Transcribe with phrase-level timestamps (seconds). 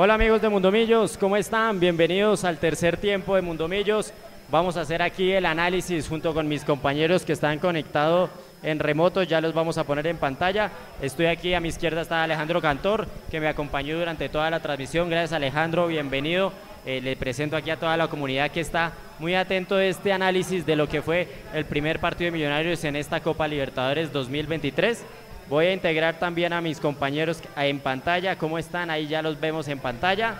[0.00, 1.80] Hola amigos de Mundomillos, ¿cómo están?
[1.80, 4.12] Bienvenidos al tercer tiempo de Mundomillos.
[4.48, 8.30] Vamos a hacer aquí el análisis junto con mis compañeros que están conectados
[8.62, 10.70] en remoto, ya los vamos a poner en pantalla.
[11.02, 15.10] Estoy aquí, a mi izquierda está Alejandro Cantor, que me acompañó durante toda la transmisión.
[15.10, 16.52] Gracias Alejandro, bienvenido.
[16.86, 20.64] Eh, le presento aquí a toda la comunidad que está muy atento de este análisis
[20.64, 25.04] de lo que fue el primer partido de Millonarios en esta Copa Libertadores 2023.
[25.48, 28.36] Voy a integrar también a mis compañeros en pantalla.
[28.36, 28.90] ¿Cómo están?
[28.90, 30.34] Ahí ya los vemos en pantalla.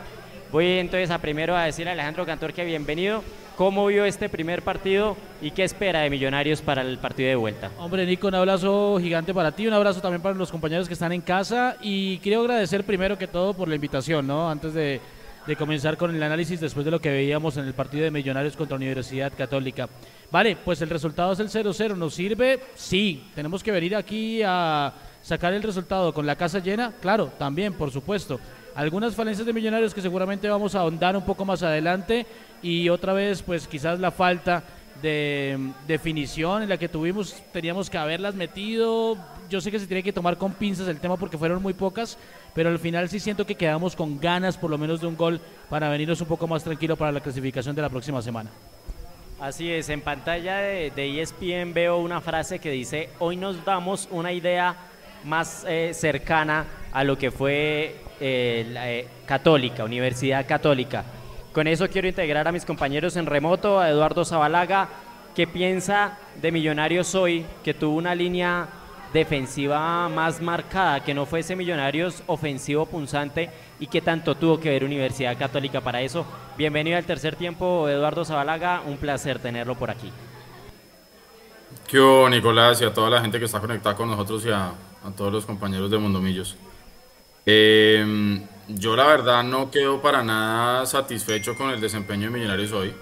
[0.52, 3.24] Voy entonces a primero a decirle a Alejandro Cantor que bienvenido.
[3.56, 7.70] ¿Cómo vio este primer partido y qué espera de Millonarios para el partido de vuelta?
[7.78, 11.12] Hombre, Nico, un abrazo gigante para ti, un abrazo también para los compañeros que están
[11.12, 14.48] en casa y quiero agradecer primero que todo por la invitación, ¿no?
[14.48, 15.00] Antes de,
[15.46, 18.56] de comenzar con el análisis después de lo que veíamos en el partido de Millonarios
[18.56, 19.88] contra Universidad Católica.
[20.30, 21.96] Vale, pues el resultado es el 0-0.
[21.96, 22.60] ¿Nos sirve?
[22.74, 23.24] Sí.
[23.34, 24.92] ¿Tenemos que venir aquí a
[25.22, 26.92] sacar el resultado con la casa llena?
[27.00, 28.38] Claro, también, por supuesto.
[28.74, 32.26] Algunas falencias de Millonarios que seguramente vamos a ahondar un poco más adelante
[32.62, 34.62] y otra vez, pues quizás la falta
[35.02, 39.16] de definición en la que tuvimos, teníamos que haberlas metido.
[39.48, 42.18] Yo sé que se tiene que tomar con pinzas el tema porque fueron muy pocas,
[42.54, 45.40] pero al final sí siento que quedamos con ganas por lo menos de un gol
[45.68, 48.50] para venirnos un poco más tranquilo para la clasificación de la próxima semana.
[49.40, 54.32] Así es, en pantalla de, ESPN veo una frase que dice, hoy nos damos una
[54.32, 54.74] idea
[55.22, 61.04] más eh, cercana a lo que fue eh, la, eh, Católica, Universidad Católica.
[61.52, 64.88] Con eso quiero integrar a mis compañeros en remoto, a Eduardo Zabalaga,
[65.36, 68.66] ¿qué piensa de Millonarios hoy, que tuvo una línea
[69.12, 74.84] defensiva más marcada, que no fuese Millonarios ofensivo punzante y que tanto tuvo que ver
[74.84, 76.26] Universidad Católica para eso.
[76.56, 80.12] Bienvenido al tercer tiempo, Eduardo Zabalaga, un placer tenerlo por aquí.
[81.86, 84.72] ¿Qué hubo, Nicolás, y a toda la gente que está conectada con nosotros y a,
[85.16, 86.56] todos los compañeros de Mundomillos?
[87.46, 92.92] Eh, yo la verdad no quedo para nada satisfecho con el desempeño de Millonarios hoy.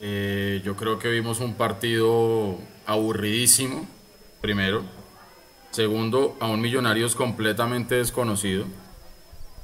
[0.00, 3.86] Eh, yo creo que vimos un partido aburridísimo,
[4.42, 4.82] primero.
[5.70, 8.66] Segundo, a un Millonarios completamente desconocido.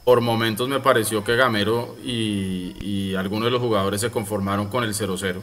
[0.04, 4.94] Por momentos me pareció que Gamero y, algunos de los jugadores se conformaron con el
[4.94, 5.42] 0-0.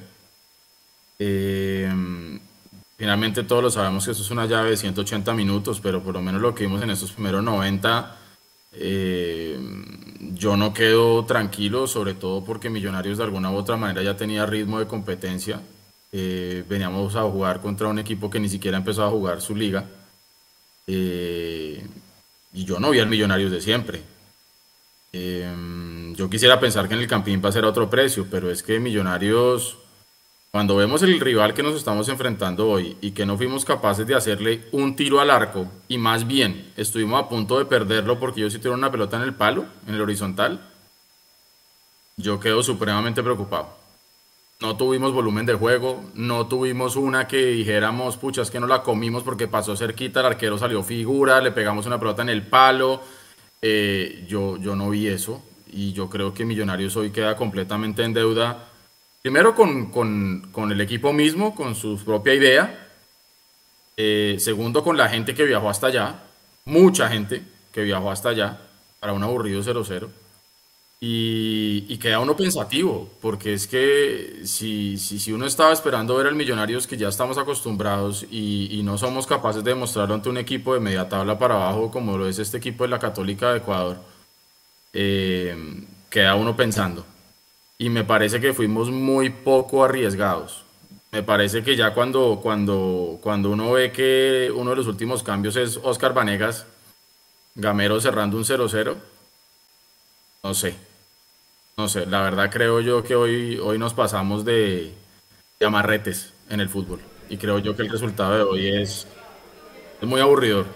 [1.19, 2.39] Eh,
[2.97, 6.21] finalmente todos lo sabemos que eso es una llave de 180 minutos, pero por lo
[6.21, 8.17] menos lo que vimos en estos primeros 90,
[8.73, 9.59] eh,
[10.33, 14.45] yo no quedo tranquilo, sobre todo porque Millonarios de alguna u otra manera ya tenía
[14.45, 15.61] ritmo de competencia.
[16.17, 19.85] Eh, veníamos a jugar contra un equipo que ni siquiera empezó a jugar su liga.
[20.87, 24.01] y yo no vi al Millonarios de siempre.
[25.11, 28.63] Em, yo quisiera pensar que en el Campín va a ser otro precio, pero es
[28.63, 29.77] que Millonarios,
[30.51, 34.15] cuando vemos el rival que nos estamos enfrentando hoy y que no fuimos capaces de
[34.15, 38.53] hacerle un tiro al arco, y más bien estuvimos a punto de perderlo porque ellos
[38.53, 40.61] sí tiraron una pelota en el palo, en el horizontal,
[42.15, 43.84] yo quedo supremamente preocupado.
[44.61, 48.83] No tuvimos volumen de juego, no tuvimos una que dijéramos, pucha, es que no la
[48.83, 53.01] comimos porque pasó cerquita, el arquero salió figura, le pegamos una pelota en el palo
[53.67, 58.13] eh, yo, yo no vi eso y yo creo que Millonarios hoy queda completamente en
[58.13, 58.69] deuda,
[59.23, 62.89] primero con, con, con el equipo mismo, con su propia idea,
[63.97, 66.19] eh, segundo con la gente que viajó hasta allá,
[66.65, 67.41] mucha gente
[67.71, 68.59] que viajó hasta allá
[68.99, 70.09] para un aburrido 0-0.
[71.07, 76.33] Y, queda uno pensativo, porque es que si, si, si, uno estaba esperando ver al
[76.33, 80.79] Millonarios que ya estamos acostumbrados y, no somos capaces de demostrarlo ante un equipo de
[80.79, 83.97] media tabla para abajo como lo es este equipo de la Católica de Ecuador,
[84.93, 85.55] eh,
[86.09, 87.05] queda uno pensando.
[87.77, 90.63] Y me parece que fuimos muy poco arriesgados.
[91.11, 95.55] Me parece que ya cuando, cuando, cuando uno ve que uno de los últimos cambios
[95.55, 96.65] es Oscar Vanegas,
[97.53, 98.95] Gamero cerrando un 0-0,
[100.43, 100.94] no sé.
[101.77, 104.93] No sé, la verdad creo yo que hoy, hoy nos pasamos de,
[105.59, 107.01] amarretes en el fútbol.
[107.29, 109.05] Y creo yo que el resultado de hoy es,
[110.01, 110.67] muy aburridor.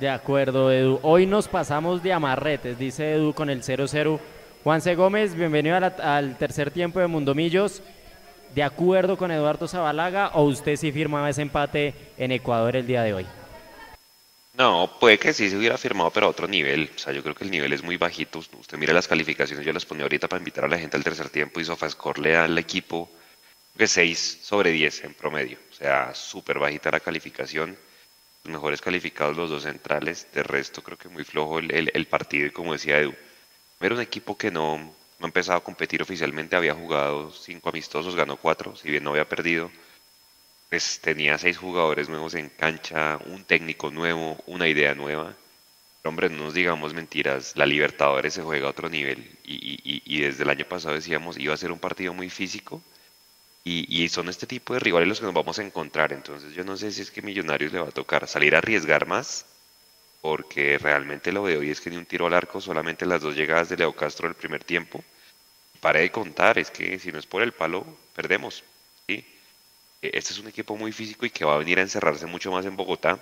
[0.00, 0.98] De acuerdo, Edu.
[1.02, 4.18] Hoy nos pasamos de amarretes, dice Edu con el 0-0.
[4.64, 7.82] Juanse Gómez, bienvenido al tercer tiempo de Mundomillos.
[8.54, 13.02] ¿De acuerdo con Eduardo Zabalaga o usted sí firmaba ese empate en Ecuador el día
[13.02, 13.26] de hoy?
[14.54, 16.90] No, puede que sí se hubiera firmado, pero a otro nivel.
[16.94, 18.38] O sea, yo creo que el nivel es muy bajito.
[18.38, 21.30] Usted mira las calificaciones, yo las ponía ahorita para invitar a la gente al tercer
[21.30, 23.10] tiempo y SofaScore le da al equipo
[23.76, 25.58] que 6 sobre 10 en promedio.
[25.70, 27.78] O sea, súper bajita la calificación.
[28.44, 30.26] Los mejores calificados los dos centrales.
[30.32, 32.46] De resto, creo que muy flojo el, partido.
[32.46, 33.14] Y como decía Edu,
[33.80, 36.56] era un equipo que no, no empezado a competir oficialmente.
[36.56, 39.70] Había jugado cinco amistosos, ganó cuatro, si bien no había perdido
[40.72, 45.36] pues tenía seis jugadores nuevos en cancha, un técnico nuevo, una idea nueva.
[46.02, 50.48] hombre, no nos digamos mentiras, la Libertadores se juega a otro nivel y, desde el
[50.48, 52.80] año pasado decíamos iba a ser un partido muy físico
[53.64, 56.14] y, son este tipo de rivales los que nos vamos a encontrar.
[56.14, 59.06] Entonces yo no sé si es que Millonarios le va a tocar salir a arriesgar
[59.06, 59.44] más
[60.22, 63.36] porque realmente lo veo y es que ni un tiro al arco, solamente las dos
[63.36, 65.04] llegadas de Leo Castro el primer tiempo.
[65.80, 67.84] Pare de contar, es que si no es por el palo,
[68.16, 68.64] perdemos.
[70.02, 70.08] ¿Sí?
[70.08, 72.52] E, este es un equipo muy físico y que va a venir a encerrarse mucho
[72.52, 73.18] más en Bogotá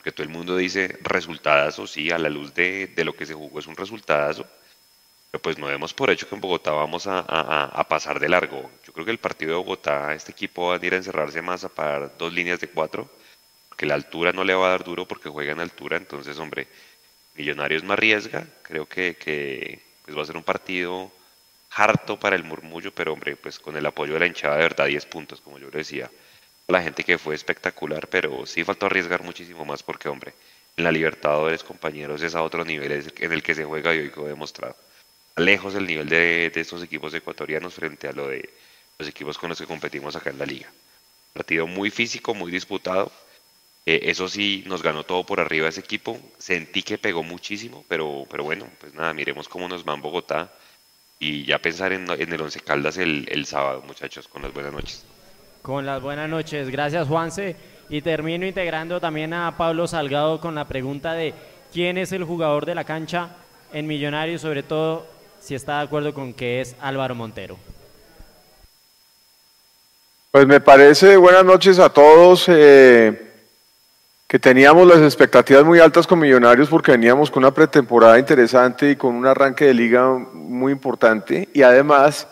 [0.00, 3.58] porque todo el mundo dice resultadazo, sí, a la luz de, lo que se jugó
[3.58, 4.46] es un resultadazo,
[5.30, 8.70] pero pues no vemos por hecho que en Bogotá vamos a, pasar de largo.
[8.86, 11.64] Yo creo que el partido de Bogotá, este equipo va a ir a encerrarse más
[11.64, 13.10] a parar dos líneas de cuatro,
[13.68, 16.66] porque la altura no le va a dar duro porque juega en altura, entonces, hombre,
[17.34, 21.12] Millonarios más riesga, creo que, que pues va a ser un partido
[21.70, 24.86] harto para el murmullo, pero hombre, pues con el apoyo de la hinchada de verdad
[24.86, 26.10] 10 puntos, como yo lo decía
[26.70, 30.32] la gente que fue espectacular, pero sí faltó arriesgar muchísimo más porque, hombre,
[30.76, 34.12] en la Libertadores, compañeros, es a otro nivel en el que se juega y hoy
[34.14, 34.76] he demostrado.
[35.36, 38.48] Lejos el nivel de, estos equipos ecuatorianos frente a lo de
[38.98, 40.70] los equipos con los que competimos acá en la liga.
[41.32, 43.10] Partido muy físico, muy disputado.
[43.86, 46.20] Eh, eso sí, nos ganó todo por arriba ese equipo.
[46.38, 50.52] Sentí que pegó muchísimo, pero, pero bueno, pues nada, miremos cómo nos va en Bogotá
[51.20, 55.04] y ya pensar en, el Once Caldas el, el sábado, muchachos, con las buenas noches.
[55.60, 56.70] Con las buenas noches.
[56.70, 57.54] Gracias, Juanse.
[57.90, 61.34] Y termino integrando también a Pablo Salgado con la pregunta de
[61.72, 63.36] quién es el jugador de la cancha
[63.72, 65.06] en Millonarios, sobre todo
[65.40, 67.58] si está de acuerdo con que es Álvaro Montero.
[70.30, 73.29] Pues me parece, buenas noches a todos, eh,
[74.30, 78.94] que teníamos las expectativas muy altas con Millonarios porque veníamos con una pretemporada interesante y
[78.94, 82.28] con un arranque de liga muy importante y además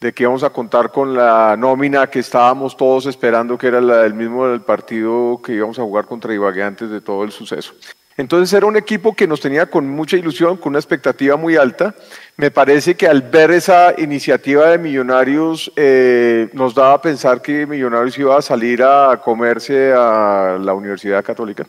[0.00, 3.98] de que íbamos a contar con la nómina que estábamos todos esperando, que era la
[3.98, 7.74] del mismo del partido que íbamos a jugar contra Ibagué antes de todo el suceso.
[8.16, 11.94] Entonces era un equipo que nos tenía con mucha ilusión, con una expectativa muy alta.
[12.36, 17.66] Me parece que al ver esa iniciativa de Millonarios eh, nos daba a pensar que
[17.66, 21.66] Millonarios iba a salir a comerse a la Universidad Católica.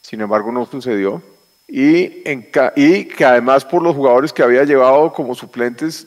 [0.00, 1.22] Sin embargo, no sucedió
[1.72, 2.28] y,
[2.74, 6.04] y, que además por los jugadores que había llevado como suplentes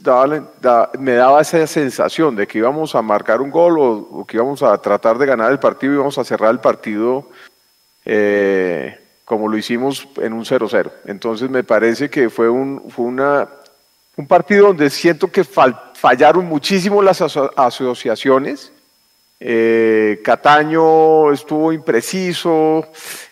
[1.00, 4.78] me daba esa sensación de que íbamos a marcar un gol o, que íbamos a
[4.80, 7.30] tratar de ganar el partido íbamos a cerrar el partido
[8.04, 9.03] eh,
[9.34, 10.92] como lo hicimos en un 0-0.
[11.06, 13.48] Entonces me parece que fue un, fue una,
[14.16, 18.72] un partido donde siento que fallaron muchísimo las asociaciones
[19.46, 22.88] eh, Cataño estuvo impreciso,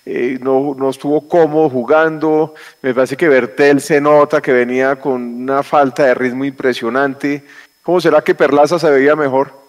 [0.06, 2.53] eh, no, no, estuvo cómodo jugando.
[2.81, 7.45] Me parece que Bertel se nota que venía con una falta de ritmo impresionante.
[7.81, 9.61] ¿Cómo será que Perlaza se veía mejor?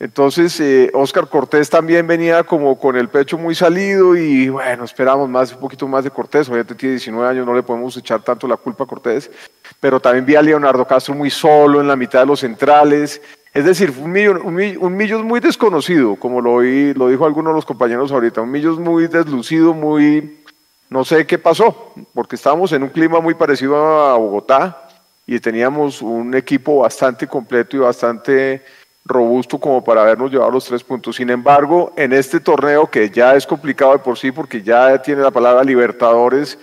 [0.00, 5.28] Entonces, eh, Oscar Cortés también venía como con el pecho muy salido y bueno, esperamos
[5.28, 6.48] más, un poquito más de Cortés.
[6.48, 9.30] Obviamente tiene 19 años, no le podemos echar tanto la culpa a Cortés.
[9.78, 13.20] Pero también vi a Leonardo Castro muy solo en la mitad de los centrales.
[13.52, 14.40] Es decir, un Millos
[15.20, 18.78] un, muy desconocido, como lo, oí, lo dijo alguno de los compañeros ahorita, un Millos
[18.78, 20.40] muy deslucido, muy,
[20.88, 24.88] no sé qué pasó, porque estábamos en un clima muy parecido a Bogotá
[25.26, 28.62] y teníamos un equipo bastante completo y bastante
[29.04, 31.16] robusto como para habernos llevado los tres puntos.
[31.16, 35.22] Sin embargo, en este torneo que ya es complicado de por sí porque ya tiene
[35.22, 36.58] la palabra Libertadores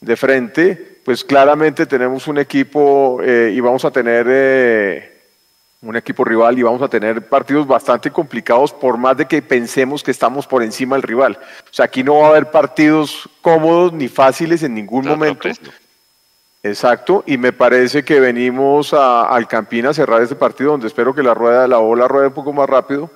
[0.00, 4.26] de frente, pues claramente tenemos un equipo eh, y vamos a tener...
[4.28, 5.14] Eh,
[5.80, 10.02] un equipo rival y vamos a tener partidos bastante complicados por más de que pensemos
[10.02, 11.38] que estamos por encima del rival.
[11.40, 15.48] O sea, aquí no va a haber partidos cómodos ni fáciles en ningún momento.
[16.62, 21.14] Exacto, y me parece que venimos a, al Campín a cerrar este partido donde espero
[21.14, 23.10] que la rueda, la bola ruede un poco más rápido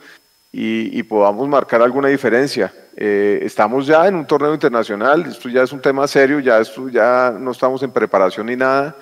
[0.53, 2.73] y, podamos marcar alguna diferencia.
[2.97, 6.89] Eh, estamos ya en un torneo internacional, esto ya es un tema serio, ya, esto,
[6.89, 8.95] ya no estamos en preparación ni nada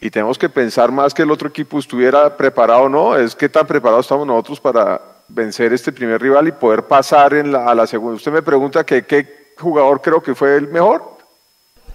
[0.00, 3.48] y tenemos que pensar más que el otro equipo estuviera preparado o no, es qué
[3.48, 7.74] tan preparados estamos nosotros para vencer este primer rival y poder pasar en la, a
[7.74, 8.16] la segunda.
[8.16, 11.14] Usted me pregunta que, qué jugador creo que fue el mejor.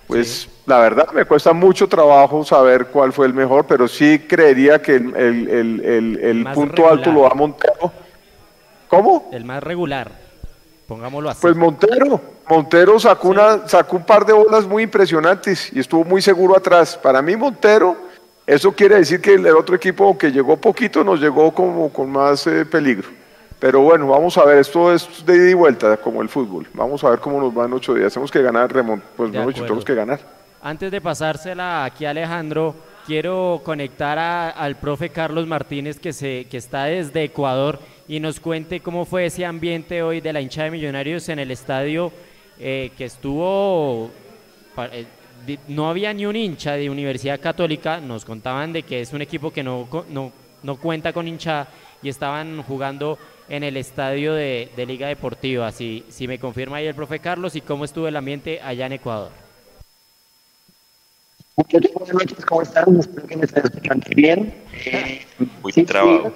[0.07, 4.79] Pues la verdad me cuesta mucho trabajo saber cuál fue el mejor, pero sí creería
[4.79, 7.91] que el, el, el, el punto alto lo da Montero.
[8.87, 9.29] ¿Cómo?
[9.31, 10.11] El más regular,
[10.87, 11.41] pongámoslo así.
[11.41, 16.21] Pues Montero, Montero sacó, una, sacó un par de bolas muy impresionantes y estuvo muy
[16.21, 16.95] seguro atrás.
[16.95, 17.97] Para mí Montero,
[18.45, 22.45] eso quiere decir que el otro equipo que llegó poquito nos llegó como con más
[22.45, 23.09] eh, peligro.
[23.59, 26.67] Pero bueno, vamos a ver, esto es de ida y vuelta, como el fútbol.
[26.75, 28.13] Vamos a ver cómo nos va en ocho días.
[28.13, 30.38] Tenemos que ganar, Remont, pues no, tenemos que ganar.
[30.61, 32.75] Antes de pasársela aquí a Alejandro,
[33.05, 38.81] quiero conectar al profe Carlos Martínez que, se, que está desde Ecuador y nos cuente
[38.81, 42.11] cómo fue ese ambiente hoy de la hincha de Millonarios en el estadio
[42.59, 44.11] eh, que estuvo
[44.91, 45.05] eh,
[45.67, 49.51] no había ni un hincha de Universidad Católica, nos contaban de que es un equipo
[49.51, 50.31] que no, no,
[50.63, 51.67] no cuenta con hincha
[52.03, 55.71] y estaban jugando en el estadio de, Liga Deportiva.
[55.71, 58.93] Si, si me confirma ahí el profe Carlos y cómo estuvo el ambiente allá en
[58.93, 59.48] Ecuador.
[61.67, 62.97] Buenas noches, ¿cómo están?
[62.97, 64.53] Espero que me estén escuchando bien.
[64.85, 65.25] Eh,
[65.61, 66.33] muy trabado.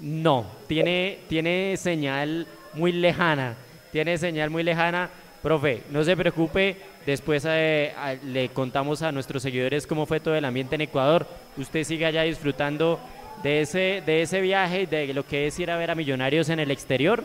[0.00, 3.54] No, tiene, tiene señal muy lejana.
[3.90, 5.08] Tiene señal muy lejana.
[5.42, 10.44] Profe, no se preocupe, después eh, le contamos a nuestros seguidores cómo fue todo el
[10.44, 11.26] ambiente en Ecuador.
[11.56, 13.00] Usted sigue allá disfrutando
[13.42, 16.50] de ese, de ese viaje y de lo que es ir a ver a Millonarios
[16.50, 17.24] en el exterior.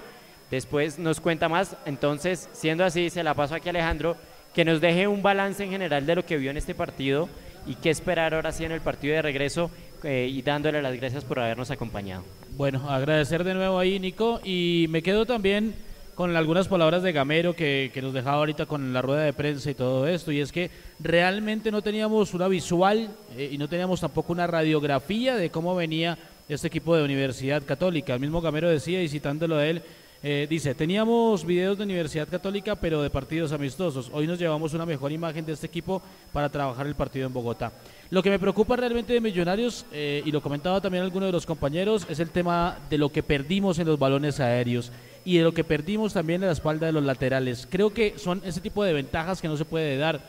[0.49, 1.75] Después nos cuenta más.
[1.85, 4.15] Entonces, siendo así, se la paso aquí a Alejandro,
[4.53, 7.29] que nos deje un balance en general de lo que vio en este partido
[7.65, 9.71] y qué esperar ahora sí en el partido de regreso
[10.03, 12.23] eh, y dándole las gracias por habernos acompañado.
[12.57, 15.75] Bueno, agradecer de nuevo ahí, Nico, y me quedo también
[16.15, 19.71] con algunas palabras de Gamero que, que, nos dejaba ahorita con la rueda de prensa
[19.71, 24.01] y todo esto, y es que realmente no teníamos una visual eh, y no teníamos
[24.01, 26.17] tampoco una radiografía de cómo venía
[26.49, 28.13] este equipo de Universidad Católica.
[28.13, 29.81] El mismo Gamero decía, y citándolo a él,
[30.23, 34.11] eh, dice, teníamos videos de Universidad Católica, pero de partidos amistosos.
[34.13, 35.99] Hoy nos llevamos una mejor imagen de este equipo
[36.31, 37.71] para trabajar el partido en Bogotá.
[38.11, 41.47] Lo que me preocupa realmente de Millonarios, eh, y lo comentaba también alguno de los
[41.47, 44.91] compañeros, es el tema de lo que perdimos en los balones aéreos
[45.25, 47.67] y de lo que perdimos también en la espalda de los laterales.
[47.67, 50.21] Creo que son ese tipo de ventajas que no se puede dar.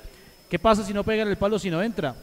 [0.49, 2.15] ¿Qué pasa si no pegan el palo si no entra?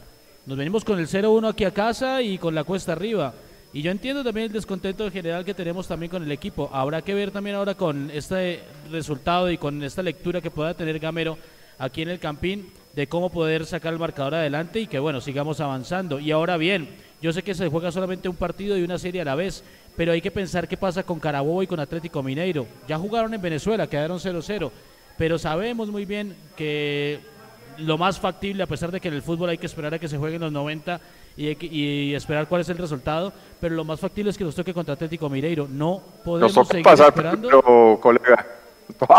[0.47, 3.31] Nos venimos con el 0-1 aquí a casa y con la cuesta arriba.
[3.71, 6.71] Y yo entiendo también el descontento general que tenemos también con el equipo.
[6.73, 10.97] Habrá que ver también ahora con este resultado y con esta lectura que pueda tener
[10.97, 11.37] Gamero
[11.77, 15.59] aquí en el Campín de cómo poder sacar el marcador adelante y que bueno, sigamos
[15.59, 16.19] avanzando.
[16.19, 16.89] Y ahora bien,
[17.21, 19.63] yo sé que se juega solamente un partido y una serie a la vez,
[19.95, 22.65] pero hay que pensar qué pasa con Carabobo y con Atlético Mineiro.
[22.87, 24.71] Ya jugaron en Venezuela, quedaron 0-0,
[25.15, 27.19] pero sabemos muy bien que
[27.77, 30.07] lo más factible, a pesar de que en el fútbol hay que esperar a que
[30.07, 30.99] se jueguen los 90
[31.39, 34.93] y, esperar cuál es el resultado, pero lo más factible es que nos toque contra
[34.93, 35.67] Atlético Mineiro.
[35.69, 37.47] No podemos seguir esperando.
[37.47, 38.45] Pero, colega.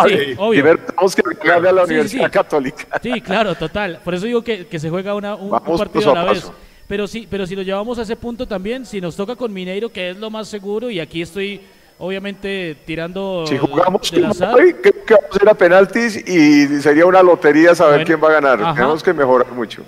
[0.06, 0.78] Sí, obvio.
[0.78, 3.00] Tenemos que ganarle a la Universidad Católica.
[3.02, 4.00] Sí, claro, total.
[4.04, 6.50] Por eso digo que, se juega una, un, partido a la vez.
[6.86, 9.88] Pero sí, pero si lo llevamos a ese punto también, si nos toca con Mineiro,
[9.88, 11.60] que es lo más seguro, y aquí estoy
[11.98, 14.54] obviamente tirando si jugamos del azar.
[14.54, 18.32] Hoy, que vamos a ir a penaltis y sería una lotería saber quién va a
[18.32, 18.74] ganar.
[18.74, 19.84] Tenemos que mejorar mucho.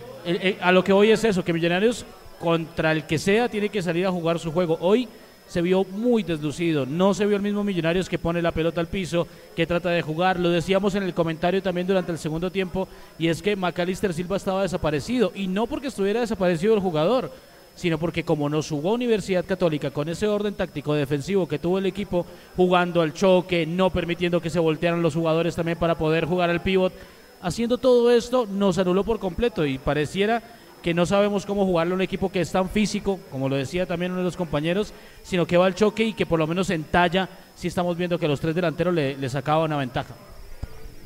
[0.60, 2.06] a lo que voy es eso, que Millonarios
[2.42, 4.76] contra el que sea tiene que salir a jugar su juego.
[4.80, 5.08] Hoy
[5.46, 6.84] se vio muy deslucido.
[6.84, 10.02] No se vio el mismo Millonarios que pone la pelota al piso, que trata de
[10.02, 10.40] jugar.
[10.40, 14.36] Lo decíamos en el comentario también durante el segundo tiempo, y es que Macalister Silva
[14.36, 15.30] estaba desaparecido.
[15.36, 17.30] Y no porque estuviera desaparecido el jugador,
[17.76, 21.86] sino porque como nos jugó Universidad Católica con ese orden táctico defensivo que tuvo el
[21.86, 26.50] equipo, jugando al choque, no permitiendo que se voltearan los jugadores también para poder jugar
[26.50, 26.92] al pivot,
[27.40, 30.42] haciendo todo esto nos anuló por completo y pareciera
[30.82, 33.86] que no sabemos cómo jugarle a un equipo que es tan físico, como lo decía
[33.86, 36.68] también uno de los compañeros, sino que va al choque y que por lo menos
[36.70, 40.14] en talla sí estamos viendo que los tres delanteros le, le sacaban una ventaja.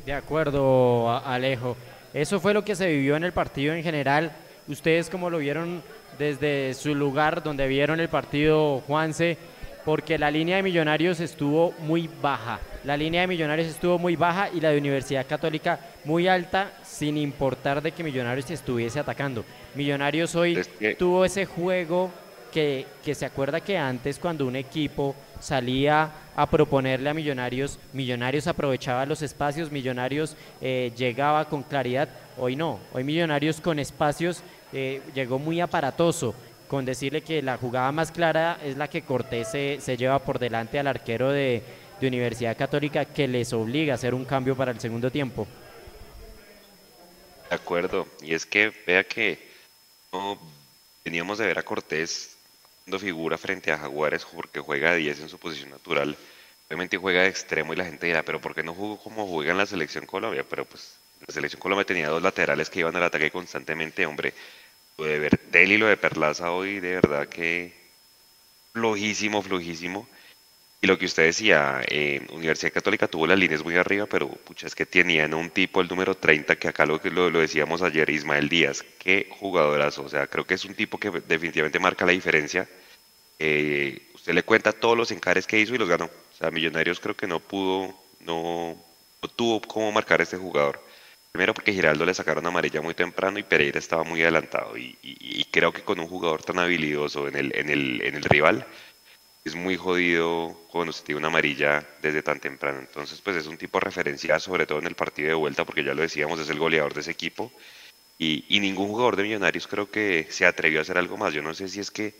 [0.05, 1.77] De acuerdo, Alejo.
[2.13, 4.31] Eso fue lo que se vivió en el partido en general.
[4.67, 5.83] Ustedes como lo vieron
[6.17, 9.37] desde su lugar donde vieron el partido Juanse,
[9.87, 12.59] porque la línea de Millonarios estuvo muy baja.
[12.83, 17.15] La línea de Millonarios estuvo muy baja y la de Universidad Católica muy alta, sin
[17.15, 19.45] importar de que Millonarios estuviese atacando.
[19.75, 20.59] Millonarios hoy
[20.99, 22.11] tuvo ese juego
[22.51, 28.47] que, que, se acuerda que antes cuando un equipo salía a proponerle a Millonarios, Millonarios
[28.47, 35.01] aprovechaba los espacios, Millonarios eh, llegaba con claridad, hoy no, hoy Millonarios con espacios eh,
[35.15, 36.35] llegó muy aparatoso,
[36.67, 40.39] con decirle que la jugada más clara es la que Cortés se, se lleva por
[40.39, 41.63] delante al arquero de,
[41.99, 45.47] de Universidad Católica que les obliga a hacer un cambio para el segundo tiempo.
[47.49, 49.39] De acuerdo, y es que vea que
[50.11, 50.37] no,
[51.03, 52.35] teníamos de ver a Cortés
[52.85, 56.17] dando figura frente a Jaguares porque juega de 10 en su posición natural.
[56.67, 59.51] Obviamente juega de extremo y la gente dirá, pero ¿por qué no jugó como juega
[59.51, 60.45] en la selección Colombia?
[60.49, 64.33] Pero pues la selección Colombia tenía dos laterales que iban al ataque constantemente, hombre.
[64.99, 67.71] Lo de Bertel y lo de Perlaza hoy, de verdad que
[68.73, 70.07] flojísimo, flojísimo.
[70.81, 71.83] Y lo que usted decía,
[72.31, 75.87] Universidad Católica tuvo las líneas muy arriba, pero pucha, es que tenían un tipo, el
[75.87, 78.83] número 30, que acá lo, lo, lo decíamos ayer, Ismael Díaz.
[78.97, 80.03] Qué jugadorazo.
[80.03, 82.67] O sea, creo que es un tipo que definitivamente marca la diferencia.
[83.39, 86.05] Eh, usted le cuenta todos los encares que hizo y los ganó.
[86.05, 88.75] O sea, Millonarios creo que no pudo, no,
[89.21, 90.86] no tuvo cómo marcar a este jugador.
[91.37, 94.75] Primero porque Giraldo le sacaron amarilla muy temprano y Pereira estaba muy adelantado.
[94.75, 98.65] Y, creo que con un jugador tan habilidoso en el, en el, en el rival,
[99.45, 102.79] es muy jodido cuando se tiene una amarilla desde tan temprano.
[102.79, 105.93] Entonces, pues es un tipo referencial, sobre todo en el partido de vuelta, porque ya
[105.93, 107.51] lo decíamos, es el goleador de ese equipo.
[108.17, 111.35] Y, y ningún jugador de Millonarios creo que se atrevió a hacer algo más.
[111.35, 112.15] Yo no sé si es que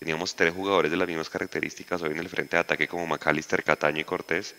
[0.00, 3.62] teníamos tres jugadores de las mismas características hoy en el frente de ataque como McAllister,
[3.62, 4.56] Cataño y Cortés.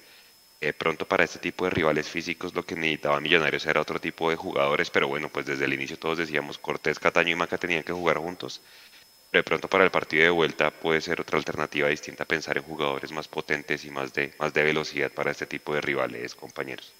[0.61, 4.29] Eh, pronto para este tipo de rivales físicos lo que necesitaba Millonarios era otro tipo
[4.29, 7.83] de jugadores, pero bueno, pues desde el inicio todos decíamos Cortés, Cataño y Maca tenían
[7.83, 8.61] que jugar juntos.
[9.31, 12.63] Pero de pronto para el partido de vuelta puede ser otra alternativa distinta pensar en
[12.63, 16.91] jugadores más potentes y más de, más de velocidad para este tipo de rivales, compañeros.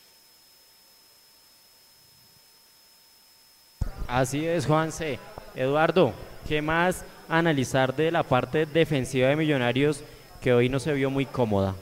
[4.08, 5.20] Así es, Juanse.
[5.54, 6.14] Eduardo,
[6.48, 10.02] ¿qué más analizar de la parte defensiva de Millonarios
[10.40, 11.76] que hoy no se vio muy cómoda?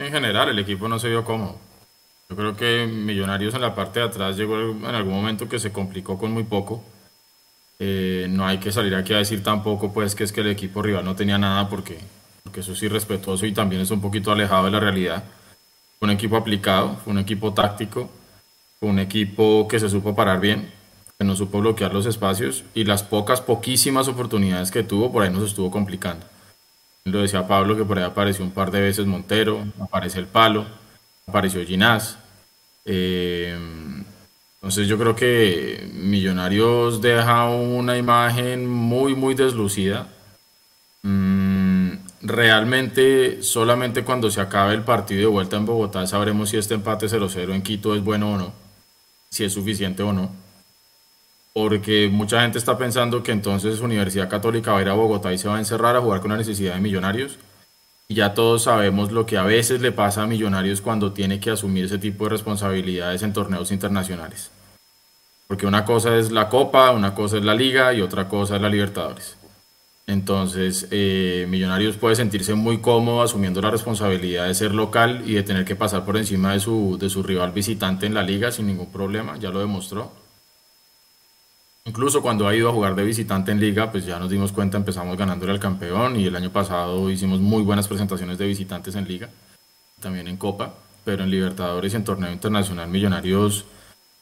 [0.00, 1.56] En general, el equipo no se vio cómodo.
[2.30, 5.72] Yo creo que Millonarios en la parte de atrás llegó en algún momento que se
[5.72, 6.82] complicó con muy poco.
[7.78, 10.80] Eh, no hay que salir aquí a decir tampoco pues que es que el equipo
[10.80, 11.98] rival no tenía nada porque,
[12.42, 15.22] porque eso es irrespetuoso y también es un poquito alejado de la realidad.
[15.98, 18.10] Fue un equipo aplicado, fue un equipo táctico,
[18.78, 20.72] fue un equipo que se supo parar bien,
[21.18, 25.30] que no supo bloquear los espacios y las pocas, poquísimas oportunidades que tuvo por ahí
[25.30, 26.24] nos estuvo complicando.
[27.04, 30.66] Lo decía Pablo que por ahí apareció un par de veces Montero, aparece el palo,
[31.26, 32.18] apareció Ginás.
[32.84, 33.56] Eh,
[34.54, 40.08] entonces yo creo que Millonarios deja una imagen muy, muy deslucida.
[41.02, 41.92] Mm,
[42.22, 47.06] realmente solamente cuando se acabe el partido de vuelta en Bogotá sabremos si este empate
[47.06, 48.52] 0-0 en Quito es bueno o no,
[49.30, 50.30] si es suficiente o no.
[51.52, 55.38] Porque mucha gente está pensando que entonces Universidad Católica va a ir a Bogotá y
[55.38, 57.38] se va a encerrar a jugar con la necesidad de Millonarios.
[58.06, 61.50] Y ya todos sabemos lo que a veces le pasa a Millonarios cuando tiene que
[61.50, 64.50] asumir ese tipo de responsabilidades en torneos internacionales.
[65.46, 68.62] Porque una cosa es la Copa, una cosa es la Liga y otra cosa es
[68.62, 69.36] la Libertadores.
[70.06, 75.44] Entonces, eh, Millonarios puede sentirse muy cómodo asumiendo la responsabilidad de ser local y de
[75.44, 78.66] tener que pasar por encima de su, de su rival visitante en la liga sin
[78.66, 80.12] ningún problema, ya lo demostró.
[81.90, 84.76] Incluso cuando ha ido a jugar de visitante en liga, pues ya nos dimos cuenta,
[84.76, 89.08] empezamos ganándole al campeón y el año pasado hicimos muy buenas presentaciones de visitantes en
[89.08, 89.28] liga,
[89.98, 90.72] también en Copa,
[91.04, 93.64] pero en Libertadores y en torneo internacional Millonarios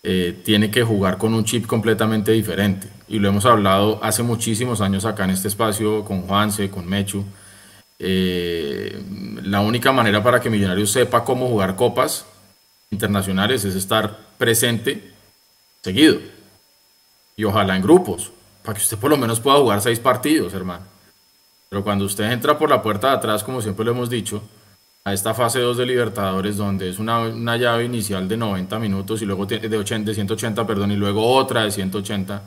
[0.03, 2.89] eh, tiene que jugar con un chip completamente diferente.
[3.07, 7.23] Y lo hemos hablado hace muchísimos años acá en este espacio con Juanse, con Mechu.
[7.99, 8.99] Eh,
[9.43, 12.25] la única manera para que Millonarios sepa cómo jugar copas
[12.91, 15.13] internacionales es estar presente
[15.83, 16.38] seguido
[17.39, 18.33] y ojalá en grupos,
[18.65, 20.85] para que usted por lo menos pueda jugar seis partidos, hermano.
[21.69, 24.43] Pero cuando usted entra por la puerta de atrás, como siempre lo hemos dicho,
[25.05, 29.23] a esta fase 2 de Libertadores, donde es una, una llave inicial de 90 minutos
[29.23, 32.43] y luego de, 80, de 180, perdón, y luego otra de 180,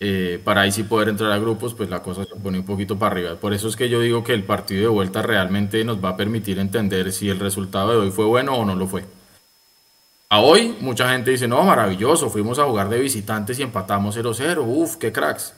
[0.00, 2.98] eh, para ahí sí poder entrar a grupos, pues la cosa se pone un poquito
[2.98, 3.36] para arriba.
[3.36, 6.16] Por eso es que yo digo que el partido de vuelta realmente nos va a
[6.16, 9.04] permitir entender si el resultado de hoy fue bueno o no lo fue.
[10.32, 14.64] A hoy mucha gente dice, no, maravilloso, fuimos a jugar de visitantes y empatamos 0-0,
[14.64, 15.52] uff, qué cracks.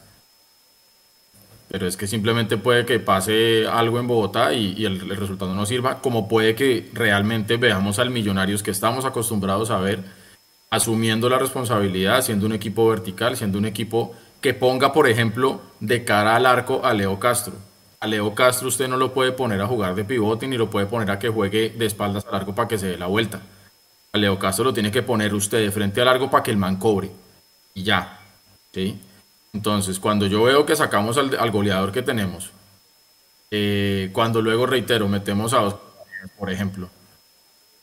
[1.69, 5.65] Pero es que simplemente puede que pase algo en Bogotá y, el, el, resultado no
[5.65, 10.03] sirva, como puede que realmente veamos al Millonarios que estamos acostumbrados a ver,
[10.71, 14.11] asumiendo la responsabilidad, siendo un equipo vertical, siendo un equipo
[14.41, 17.55] que ponga, por ejemplo, de cara al arco a Leo Castro.
[18.01, 20.87] A Leo Castro usted no lo puede poner a jugar de pivote ni lo puede
[20.87, 23.41] poner a que juegue de espaldas al arco para que se dé la vuelta
[24.15, 26.57] a Leo Castro lo tiene que poner usted de frente a largo para que el
[26.57, 27.11] man cobre.
[27.75, 28.21] Y ya.
[29.53, 32.51] Entonces, cuando yo veo que sacamos al, goleador que tenemos,
[33.51, 35.77] eh, cuando luego, reitero, metemos a dos,
[36.39, 36.89] por ejemplo,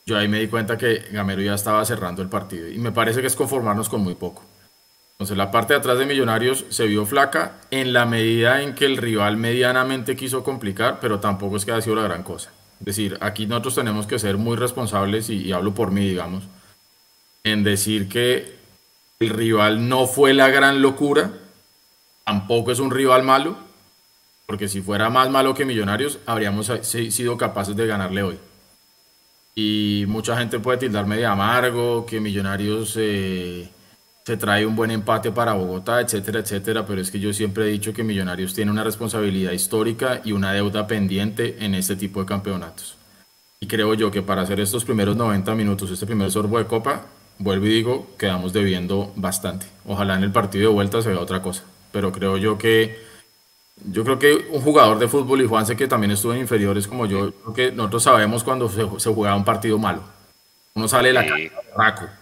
[0.06, 2.70] yo ahí me di cuenta que Gamero ya estaba cerrando el partido.
[2.70, 4.44] Y me parece que es conformarnos con muy poco.
[5.14, 8.86] Entonces, la parte de atrás de Millonarios se vio flaca en la medida en que
[8.86, 12.52] el rival medianamente quiso complicar, pero tampoco es que haya sido la gran cosa.
[12.82, 16.44] Decir, aquí nosotros tenemos que ser muy responsables, y, hablo por mí, digamos,
[17.44, 18.56] en decir que
[19.20, 21.32] el rival no fue la gran locura,
[22.26, 23.56] tampoco es un rival malo,
[24.48, 28.40] porque si fuera más malo que Millonarios, habríamos sido capaces de ganarle hoy.
[29.56, 32.96] Y mucha gente puede tildarme de amargo, que Millonarios...
[32.98, 33.70] Eh,
[34.24, 37.72] se trae un buen empate para Bogotá, etcétera, etcétera, pero es que yo siempre he
[37.72, 42.28] dicho que Millonarios tiene una responsabilidad histórica y una deuda pendiente en este tipo de
[42.28, 42.98] campeonatos.
[43.60, 47.06] Y creo yo que para hacer estos primeros 90 minutos, este primer sorbo de copa,
[47.40, 49.66] vuelvo y digo, quedamos debiendo bastante.
[49.86, 53.12] Ojalá en el partido de vuelta se vea otra cosa, pero creo yo que
[53.86, 56.88] yo creo que un jugador de fútbol y Juan sé que también estuvo en inferiores
[56.88, 60.04] como yo, creo que nosotros sabemos cuando se, se juega un partido malo.
[60.76, 62.20] Uno sale de la cancha,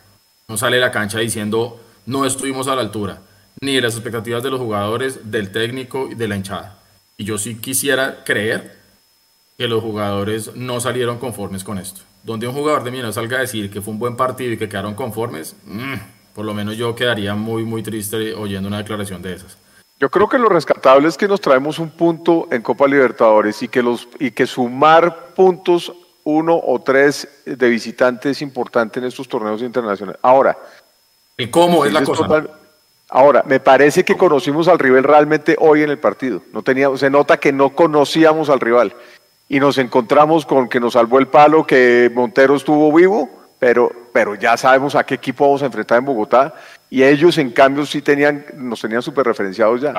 [0.47, 3.21] uno sale de la cancha diciendo no estuvimos a la altura,
[3.61, 6.79] ni de las expectativas de los jugadores, del técnico y de la hinchada.
[7.17, 8.79] Y yo sí quisiera creer
[9.59, 12.01] que los jugadores no salieron conformes con esto.
[12.23, 14.67] Donde un jugador de Millonarios salga a decir que fue un buen partido y que
[14.67, 15.95] quedaron conformes, mm,
[16.33, 19.55] por lo menos yo quedaría muy, muy triste oyendo una declaración de esas.
[19.99, 23.67] Yo creo que lo rescatable es que nos traemos un punto en Copa Libertadores y
[23.67, 25.93] que, los, y que sumar puntos
[26.23, 30.19] uno o tres de visitantes es importante en estos torneos internacionales.
[30.23, 30.57] Ahora,
[31.39, 32.43] el cómo es la cosa.
[33.09, 36.41] ahora, me parece que conocimos al rival realmente hoy en el partido.
[36.53, 38.93] No teníamos, se nota que no conocíamos al rival
[39.47, 44.35] y nos encontramos con que nos salvó el palo, que Montero estuvo vivo, pero, pero
[44.35, 46.53] ya sabemos a qué equipo vamos a enfrentar en Bogotá
[46.91, 49.93] y ellos, en cambio, sí tenían, nos tenían súper referenciados ya.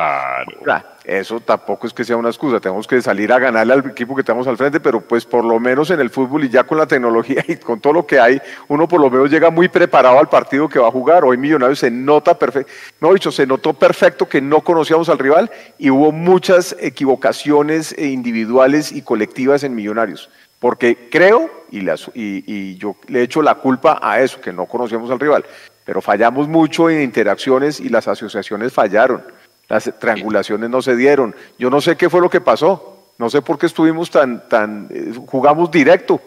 [0.64, 0.88] Claro.
[1.04, 2.58] Eso tampoco es que sea una excusa.
[2.58, 5.60] Tenemos que salir a ganarle al equipo que tenemos al frente, pero pues por lo
[5.60, 8.42] menos en el fútbol y ya con la tecnología y con todo lo que hay,
[8.66, 11.24] uno por lo menos llega muy preparado al partido que va a jugar.
[11.24, 12.72] Hoy Millonarios se nota perfecto.
[13.00, 15.48] No, dicho, se notó perfecto que no conocíamos al rival
[15.78, 20.28] y hubo muchas equivocaciones individuales y colectivas en Millonarios.
[20.58, 24.66] Porque creo, y, las, y, y yo le echo la culpa a eso, que no
[24.66, 25.44] conocíamos al rival
[25.84, 29.24] pero fallamos mucho en interacciones y las asociaciones fallaron,
[29.68, 31.34] las triangulaciones no se dieron.
[31.58, 34.88] Yo no sé qué fue lo que pasó, no sé por qué estuvimos tan, tan,
[34.90, 36.20] eh, jugamos directo,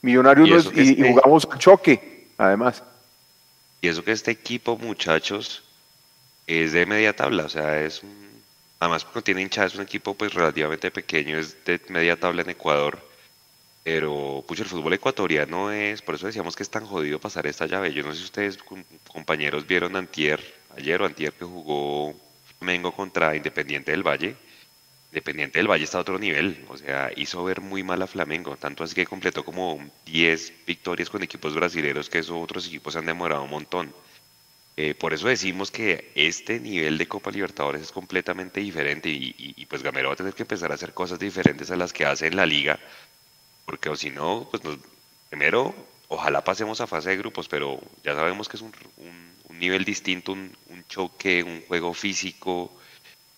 [0.00, 2.84] Millonarios y, este jugamos choque, además.
[3.80, 5.64] Y eso que este equipo, muchachos,
[6.46, 8.02] es de media tabla, o sea, es
[8.80, 12.50] además porque tiene hinchada, es un equipo pues relativamente pequeño, es de media tabla en
[12.50, 13.07] Ecuador
[13.84, 17.66] pero, pucha, el fútbol ecuatoriano es, por eso decíamos que es tan jodido pasar esta
[17.66, 17.92] llave.
[17.92, 18.58] Yo no sé si ustedes,
[19.06, 20.40] compañeros, vieron antier,
[20.76, 22.14] ayer o antier que jugó
[22.60, 24.36] Mengo contra Independiente del Valle.
[25.10, 28.56] Independiente del Valle está a otro nivel, o sea, hizo ver muy mal a Flamengo,
[28.58, 32.98] tanto así que completó como 10 victorias con equipos brasileños, que esos otros equipos se
[32.98, 33.94] han demorado un montón.
[34.76, 39.66] Eh, por eso decimos que este nivel de Copa Libertadores es completamente diferente y, y,
[39.66, 42.28] pues Gamero va a tener que empezar a hacer cosas diferentes a las que hace
[42.28, 42.78] en la liga
[43.68, 44.62] porque o si no, pues
[45.28, 45.74] primero,
[46.08, 48.72] ojalá pasemos a fase de grupos, pero ya sabemos que es un,
[49.58, 50.56] nivel distinto, un,
[50.88, 52.72] choque, un juego físico.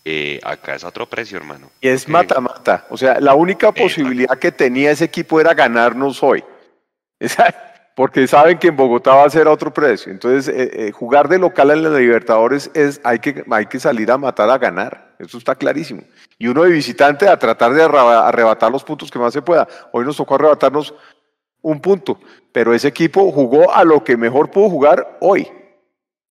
[0.05, 1.73] Eh, acá es otro precio, hermano.
[1.81, 2.87] Y es mata-mata.
[2.91, 6.45] O sea, la única posibilidad que tenía ese equipo era ganarnos hoy.
[8.01, 10.11] Porque saben que en Bogotá va a ser otro precio.
[10.11, 14.11] Entonces, eh, eh, jugar de local en la Libertadores es, hay que, hay que salir
[14.11, 15.15] a matar a ganar.
[15.19, 16.01] Eso está clarísimo
[16.39, 19.69] y uno de visitante a tratar de arrebatar los puntos que más se pueda.
[19.93, 20.95] Hoy nos tocó arrebatarnos
[21.61, 22.19] un punto,
[22.53, 25.47] pero ese equipo jugó a lo que mejor pudo jugar hoy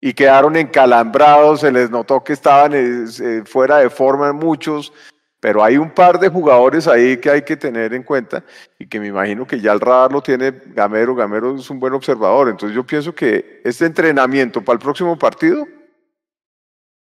[0.01, 4.91] y quedaron encalambrados, se les notó que estaban eh, fuera de forma muchos,
[5.39, 8.43] pero hay un par de jugadores ahí que hay que tener en cuenta
[8.77, 11.93] y que me imagino que ya el radar lo tiene Gamero, Gamero es un buen
[11.93, 15.65] observador, entonces yo pienso que este entrenamiento para el próximo partido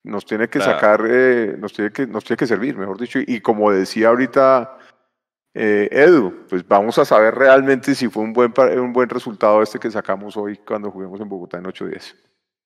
[0.04, 3.20] nos tiene que sacar, eh, nos, tiene que, nos tiene que servir, mejor dicho.
[3.24, 4.78] Y, como decía ahorita
[5.54, 9.78] eh, Edu, pues vamos a saber realmente si fue un buen, un buen resultado este
[9.78, 12.16] que sacamos hoy cuando juguemos en Bogotá en 8-10.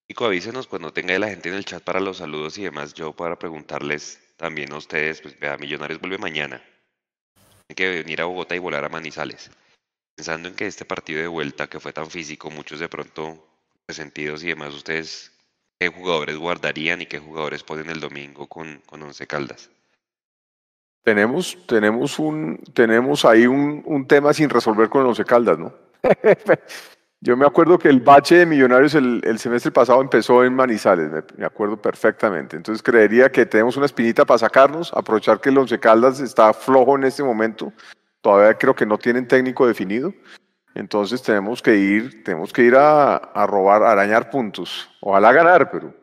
[0.08, 2.94] Nico, avísenos cuando tenga la gente en el chat para los saludos y demás.
[2.94, 6.62] Yo para preguntarles también a ustedes, pues vea, Millonarios vuelve mañana.
[7.68, 9.50] Hay que venir a Bogotá y volar a Manizales.
[10.14, 13.46] Pensando en que este partido de vuelta, que fue tan físico, muchos de pronto
[13.88, 15.32] resentidos y demás, ustedes
[15.78, 19.70] qué jugadores guardarían y qué jugadores ponen el domingo con, con Once Caldas.
[21.04, 25.74] Tenemos, tenemos, un, tenemos ahí un, un tema sin resolver con Once Caldas, ¿no?
[27.20, 31.10] Yo me acuerdo que el bache de Millonarios el, el semestre pasado empezó en Manizales,
[31.36, 32.56] me, acuerdo perfectamente.
[32.56, 36.96] Entonces creería que tenemos una espinita para sacarnos, aprovechar que el Once Caldas está flojo
[36.96, 37.72] en este momento.
[38.20, 40.12] Todavía creo que no tienen técnico definido.
[40.74, 44.90] Entonces tenemos que ir, tenemos que ir a, robar, a arañar puntos.
[45.00, 45.94] Ojalá ganar, pero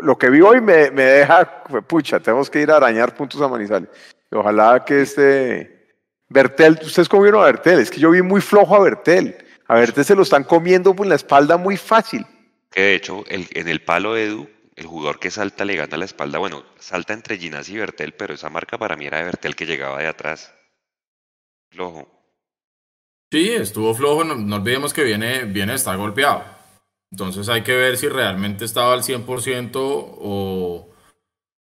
[0.00, 3.48] lo que vi hoy me, me deja, pucha, tenemos que ir a arañar puntos a
[3.48, 3.90] Manizales.
[4.32, 5.94] ojalá que este
[6.30, 9.36] Bertel, ustedes comieron a Bertel, es que yo vi muy flojo a Bertel.
[9.70, 12.26] A Bertel se lo están comiendo por la espalda muy fácil.
[12.72, 16.40] Que de hecho, en el palo Edu, el jugador que salta le gana la espalda.
[16.40, 19.66] Bueno, salta entre Ginás y Bertel, pero esa marca para mí era de Bertel que
[19.66, 20.52] llegaba de atrás.
[21.70, 22.08] Flojo.
[23.30, 26.42] Sí, estuvo flojo, no, olvidemos que viene, viene estar golpeado.
[27.12, 30.90] Entonces hay que ver si realmente estaba al 100% o,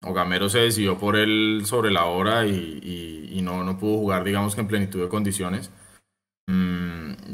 [0.02, 4.54] o Gamero se decidió por él sobre la hora y, no, no pudo jugar, digamos
[4.54, 5.70] que en plenitud de condiciones.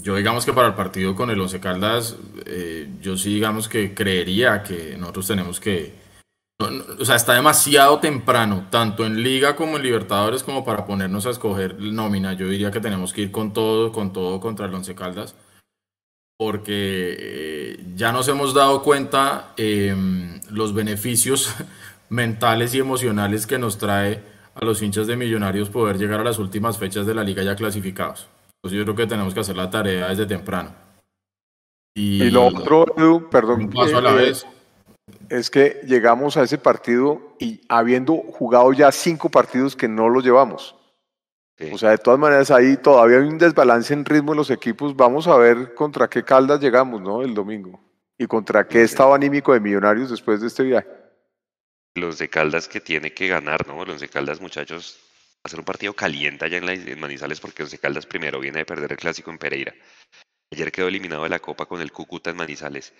[0.03, 3.95] Yo digamos que para el partido con el Once Caldas, eh, yo sí digamos que
[3.95, 5.95] creería que nosotros tenemos que,
[6.59, 11.31] o sea, está demasiado temprano, tanto en Liga como en Libertadores, como para ponernos a
[11.31, 12.33] escoger nómina.
[12.33, 15.35] Yo diría que tenemos que ir con todo, con todo contra el Once Caldas,
[16.39, 21.55] porque eh, ya nos hemos dado cuenta em, los beneficios
[22.09, 24.23] mentales y emocionales que nos trae
[24.55, 27.57] a los hinchas de Millonarios poder llegar a las últimas fechas de la Liga ya
[27.57, 28.29] clasificados.
[28.62, 30.75] Entonces yo creo que tenemos que hacer la tarea desde temprano.
[31.94, 34.46] Y, lo otro, Edu, perdón, un paso a la eh, vez.
[35.31, 40.23] es que llegamos a ese partido y habiendo jugado ya cinco partidos que no los
[40.23, 40.77] llevamos.
[41.59, 41.70] Sí.
[41.73, 44.94] O sea, de todas maneras ahí todavía hay un desbalance en ritmo de los equipos.
[44.94, 47.23] Vamos a ver contra qué Caldas llegamos, ¿no?
[47.23, 47.81] El domingo.
[48.18, 50.88] Y contra qué estado anímico de Millonarios después de este viaje.
[51.94, 53.85] Los de Caldas que tiene que ganar, ¿no?
[53.87, 55.01] Los de Caldas, muchachos,
[55.40, 58.38] va a ser un partido caliente allá en, la- en Manizales porque de Caldas primero
[58.40, 59.74] viene de perder el clásico en Pereira.
[60.53, 62.92] Ayer quedó eliminado de la Copa con el Cúcuta en Manizales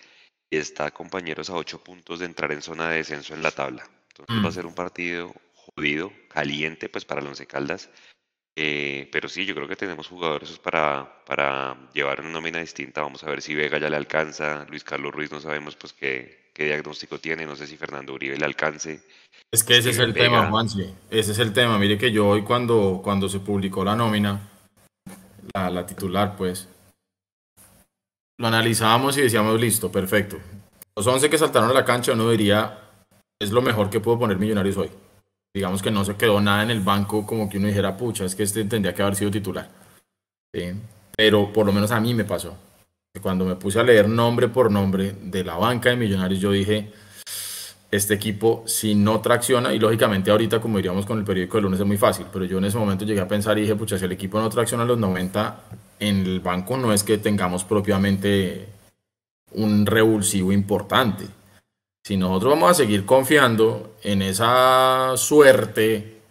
[0.49, 3.87] y está, compañeros, a ocho puntos de entrar en zona de descenso en la tabla.
[4.09, 4.53] Entonces va a Mm.
[4.53, 7.89] ser un partido jodido, caliente, pues para los Once Caldas.
[8.57, 13.01] Eh, pero sí, yo creo que tenemos jugadores para, para llevar una nómina distinta.
[13.01, 14.65] Vamos a ver si Vega ya le alcanza.
[14.69, 17.45] Luis Carlos Ruiz no sabemos pues qué, qué diagnóstico tiene.
[17.45, 19.03] No sé si Fernando Uribe le alcance.
[19.51, 20.93] Es que ese es el tema, Juanse.
[21.09, 21.77] Ese es el tema.
[21.77, 24.49] Mire que yo hoy cuando, cuando se publicó la nómina,
[25.53, 26.67] la, la titular, pues,
[28.39, 30.37] lo analizábamos y decíamos, listo, perfecto.
[30.95, 32.79] Los 11 que saltaron a la cancha, uno diría,
[33.39, 34.89] es lo mejor que puedo poner Millonarios hoy.
[35.53, 38.35] Digamos que no se quedó nada en el banco como que uno dijera, pucha, es
[38.35, 39.69] que este tendría que haber sido titular.
[40.53, 40.73] Sí.
[41.15, 42.57] Pero por lo menos a mí me pasó.
[43.19, 46.91] Cuando me puse a leer nombre por nombre de la banca de Millonarios, yo dije,
[47.91, 51.79] este equipo si no tracciona, y lógicamente ahorita como diríamos con el periódico de lunes
[51.79, 54.05] es muy fácil, pero yo en ese momento llegué a pensar y dije, pucha, si
[54.05, 55.61] el equipo no tracciona a los 90,
[55.99, 58.69] en el banco no es que tengamos propiamente
[59.51, 61.25] un revulsivo importante.
[62.03, 66.21] Si nosotros vamos a seguir confiando en esa suerte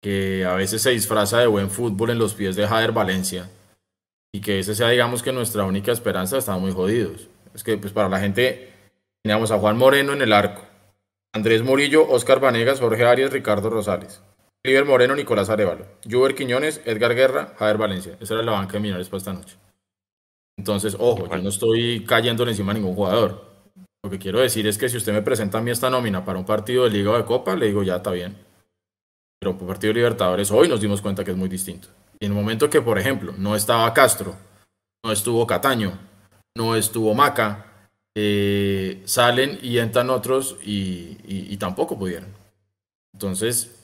[0.00, 3.50] que a veces se disfraza de buen fútbol en los pies de Jader Valencia,
[4.36, 7.30] y que ese sea, digamos, que nuestra única esperanza, estamos muy jodidos.
[7.54, 8.70] Es que, pues, para la gente,
[9.22, 10.62] teníamos a Juan Moreno en el arco,
[11.32, 14.20] Andrés Murillo, Oscar Vanegas, Jorge Arias, Ricardo Rosales,
[14.62, 18.18] Oliver Moreno, Nicolás Arevalo, Juber Quiñones, Edgar Guerra, Javier Valencia.
[18.20, 19.56] Esa era la banca de para esta noche.
[20.58, 23.42] Entonces, ojo, yo no estoy cayéndole encima a ningún jugador.
[24.04, 26.38] Lo que quiero decir es que si usted me presenta a mí esta nómina para
[26.38, 28.36] un partido de Liga o de Copa, le digo, ya está bien.
[29.40, 31.88] Pero por partido de Libertadores, hoy nos dimos cuenta que es muy distinto.
[32.20, 34.36] En el momento que, por ejemplo, no estaba Castro,
[35.04, 35.98] no estuvo Cataño,
[36.54, 42.28] no estuvo Maca, eh, salen y entran otros y tampoco pudieron.
[43.12, 43.76] Entonces,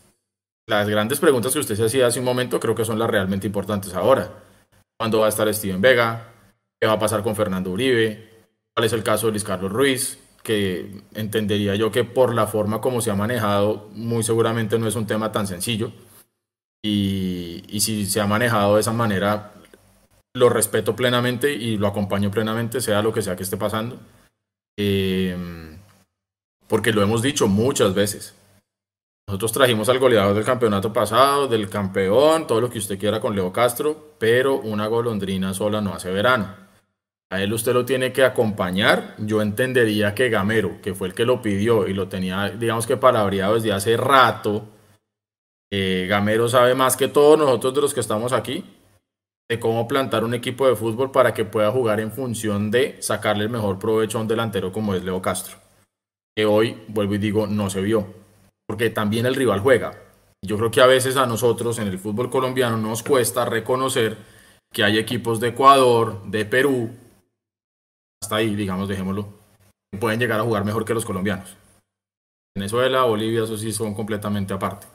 [0.67, 3.47] las grandes preguntas que usted se hacía hace un momento creo que son las realmente
[3.47, 4.31] importantes ahora.
[4.99, 6.29] ¿Cuándo va a estar Steven Vega?
[6.81, 8.47] ¿Qué va a pasar con Fernando Uribe?
[8.75, 10.19] ¿Cuál es el caso de Luis Carlos Ruiz?
[10.43, 14.95] Que entendería yo que por la forma como se ha manejado, muy seguramente no es
[14.95, 15.93] un tema tan sencillo.
[16.85, 17.32] Y,
[17.73, 19.53] y si se ha manejado de esa manera,
[20.35, 23.99] lo respeto plenamente y lo acompaño plenamente, sea lo que sea que esté pasando.
[24.77, 25.37] Eh,
[26.69, 28.35] porque lo hemos dicho muchas veces.
[29.27, 33.35] Nosotros trajimos al goleador del campeonato pasado, del campeón, todo lo que usted quiera con
[33.35, 36.55] Leo Castro, pero una golondrina sola no hace verano.
[37.31, 39.15] A él usted lo tiene que acompañar.
[39.19, 42.99] Yo entendería que Gamero, que fue el que lo pidió y lo tenía, digamos que
[42.99, 44.67] palabreado desde hace rato,
[45.75, 48.63] eh, Gamero sabe más que todos nosotros de los que estamos aquí
[49.49, 53.45] de cómo plantar un equipo de fútbol para que pueda jugar en función de sacarle
[53.45, 55.57] el mejor provecho a un delantero como es Leo Castro.
[56.37, 58.07] Que hoy, vuelvo y digo, no se vio.
[58.67, 59.99] Porque también el rival juega.
[60.43, 64.17] Yo creo que a veces a nosotros en el fútbol colombiano nos cuesta reconocer
[64.73, 66.91] que hay equipos de Ecuador, de Perú,
[68.23, 69.29] hasta ahí, digamos, dejémoslo,
[69.91, 71.57] que pueden llegar a jugar mejor que los colombianos.
[72.55, 74.87] Venezuela, Bolivia, eso sí son completamente aparte.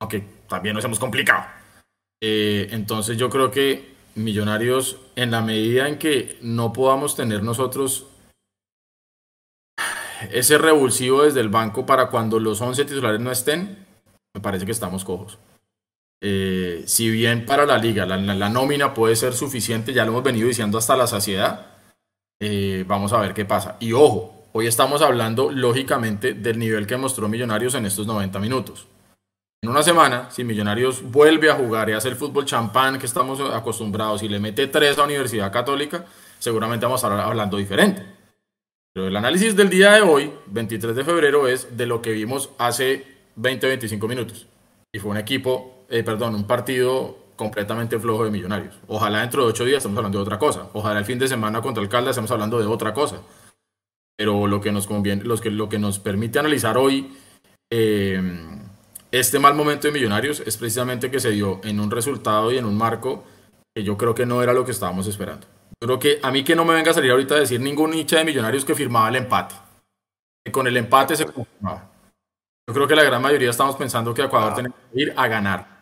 [0.00, 1.44] Aunque también nos hemos complicado.
[2.22, 8.06] Eh, entonces yo creo que Millonarios, en la medida en que no podamos tener nosotros
[10.32, 13.84] ese revulsivo desde el banco para cuando los 11 titulares no estén,
[14.34, 15.38] me parece que estamos cojos.
[16.22, 20.12] Eh, si bien para la liga la, la- la nómina puede ser suficiente, ya lo
[20.12, 21.66] hemos venido diciendo hasta la saciedad,
[22.40, 23.76] eh, vamos a ver qué pasa.
[23.80, 28.86] Y ojo, hoy estamos hablando lógicamente del nivel que mostró Millonarios en estos 90 minutos.
[29.62, 33.40] En una semana, si Millonarios vuelve a jugar y hace el fútbol champán que estamos
[33.40, 36.04] acostumbrados y le mete tres a Universidad Católica,
[36.38, 38.02] seguramente vamos a estar hablando diferente.
[38.92, 42.50] Pero el análisis del día de hoy, 23 de febrero, es de lo que vimos
[42.58, 43.04] hace
[43.36, 44.46] 20-25 minutos.
[44.92, 48.78] Y fue un equipo, eh, perdón, un partido completamente flojo de Millonarios.
[48.86, 50.68] Ojalá dentro de ocho días estemos hablando de otra cosa.
[50.72, 53.20] Ojalá el fin de semana contra el Caldas estemos hablando de otra cosa.
[54.16, 57.14] Pero lo que nos conviene, lo que nos permite analizar hoy
[57.70, 58.22] eh,
[59.10, 62.64] este mal momento de Millonarios es precisamente que se dio en un resultado y en
[62.64, 63.24] un marco
[63.74, 65.46] que yo creo que no era lo que estábamos esperando.
[65.80, 67.94] Yo creo que a mí que no me venga a salir ahorita a decir ningún
[67.94, 69.54] hincha de Millonarios que firmaba el empate.
[70.44, 71.90] Que con el empate se confirmaba.
[72.68, 75.75] Yo creo que la gran mayoría estamos pensando que Ecuador tenía que ir a ganar.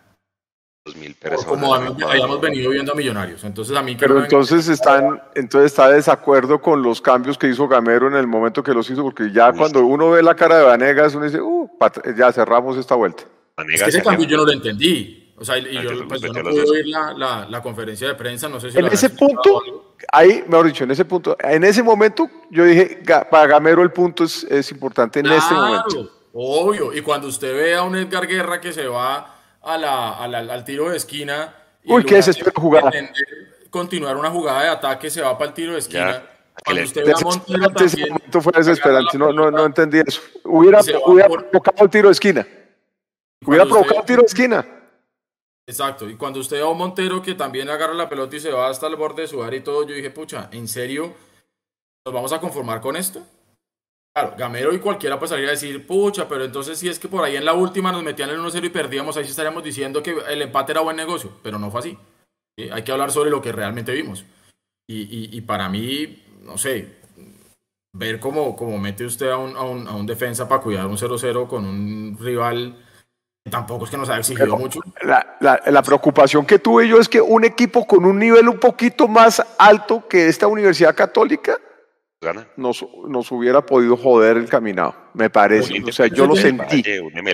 [0.85, 1.45] 2.000 Por personas.
[1.47, 3.43] Como habíamos, venido viendo a Millonarios.
[3.45, 7.49] Entonces a mí que Pero entonces están, entonces está de desacuerdo con los cambios que
[7.49, 10.59] hizo Gamero en el momento que los hizo, porque ya cuando uno ve la cara
[10.59, 13.23] de Vanegas, uno dice, uh, pat- ya cerramos esta vuelta.
[13.23, 15.33] Es Vanegas que ese se cambio yo no lo entendí.
[15.37, 18.49] O sea, y yo, pues, yo no pude oír la, la, la conferencia de prensa,
[18.49, 19.63] no sé si En ese punto,
[20.13, 24.25] ahí, mejor dicho, en ese punto, en ese momento, yo dije, para Gamero el punto
[24.25, 25.89] es, es importante en este momento.
[25.89, 26.93] Claro, obvio.
[26.93, 29.34] Y cuando usted ve a un Edgar Guerra que se va
[29.65, 31.55] a la, a la- al tiro de esquina.
[31.83, 33.13] y Uy, qué desespero pretender
[33.71, 36.13] Continuar una jugada de ataque, se va para el tiro de esquina.
[36.13, 36.31] Ya,
[36.65, 38.13] Cuando usted ve a Montero Desesperante, ese también.
[38.15, 40.21] momento fue desesperante, no, no, no entendí eso.
[40.45, 42.47] Hubiera, Se va hubiera por- provocado el tiro de esquina.
[43.45, 44.67] Hubiera cuando usted- provocado el tiro de esquina.
[45.67, 48.53] Exacto, y cuando usted ve a un Montero que también agarra la pelota y se
[48.53, 51.13] va hasta el borde de su área y todo, yo dije, pucha, ¿en serio
[52.07, 53.23] nos vamos a conformar con esto?
[54.15, 57.25] Claro, Gamero y cualquiera pues salir a decir, pucha, pero entonces si es que por
[57.25, 60.15] ahí en la última nos metían el 1-0 y perdíamos, ahí sí estaríamos diciendo que
[60.29, 61.99] el empate era buen negocio, pero no fue así.
[62.57, 62.69] ¿sí?
[62.71, 64.25] Hay que hablar sobre lo que realmente vimos.
[64.89, 66.95] Y, y- y para mí, no sé,
[67.93, 70.97] ver cómo, cómo mete usted a un, a un, a un defensa para cuidar un
[70.97, 72.77] 0-0 con un rival,
[73.45, 74.81] que tampoco es que nos haya exigido Pero- mucho.
[75.03, 78.61] La, la- la preocupación que tuve yo es que un equipo con un nivel un
[78.61, 81.59] poquito más alto que esta Universidad Católica
[82.25, 82.49] Gana.
[82.57, 85.81] nos, nos hubiera podido joder el caminado, me parece.
[85.83, 86.83] O sea, yo lo sentí.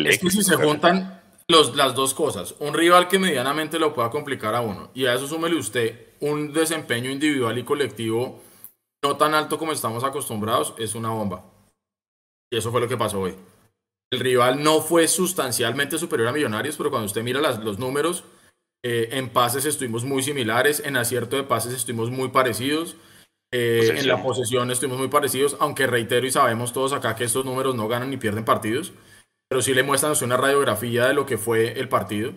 [0.07, 4.11] Es que si se juntan los, las dos cosas, un rival que medianamente lo pueda
[4.11, 8.43] complicar a uno, y a eso súmele usted un desempeño individual y colectivo
[9.03, 11.43] no tan alto como estamos acostumbrados, es una bomba.
[12.53, 13.35] Y eso fue lo que pasó hoy.
[14.13, 18.25] El rival no fue sustancialmente superior a Millonarios, pero cuando usted mira las- los números,
[18.85, 22.97] eh, en pases estuvimos muy similares, en acierto de pases estuvimos muy parecidos,
[23.53, 24.71] eh, en la Posesión.
[24.71, 28.17] estuvimos muy parecidos, aunque reitero y sabemos todos acá que estos números no ganan ni
[28.17, 28.93] pierden partidos,
[29.49, 32.33] pero sí le muestran una radiografía de lo que fue el partido.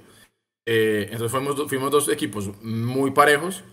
[0.66, 3.64] Eh, entonces fuimos, fuimos dos equipos muy parejos,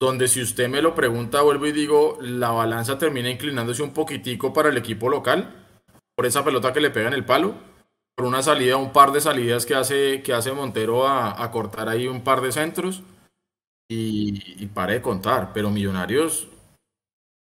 [0.00, 4.52] donde si usted me lo pregunta, vuelvo y digo, la balanza termina inclinándose un poquitico
[4.52, 5.54] para el equipo local,
[6.16, 7.54] por esa pelota que le pega en el palo,
[8.16, 11.88] por una salida, un par de salidas que hace, que hace Montero a, a cortar
[11.88, 13.02] ahí un par de centros,
[13.90, 16.48] y, y pare de contar, pero Millonarios,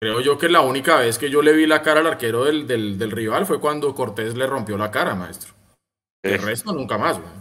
[0.00, 2.66] creo yo que la única vez que yo le vi la cara al arquero del,
[2.66, 5.54] del, del rival fue cuando Cortés le rompió la cara, maestro.
[6.22, 7.32] El Eh, resto nunca más, güey.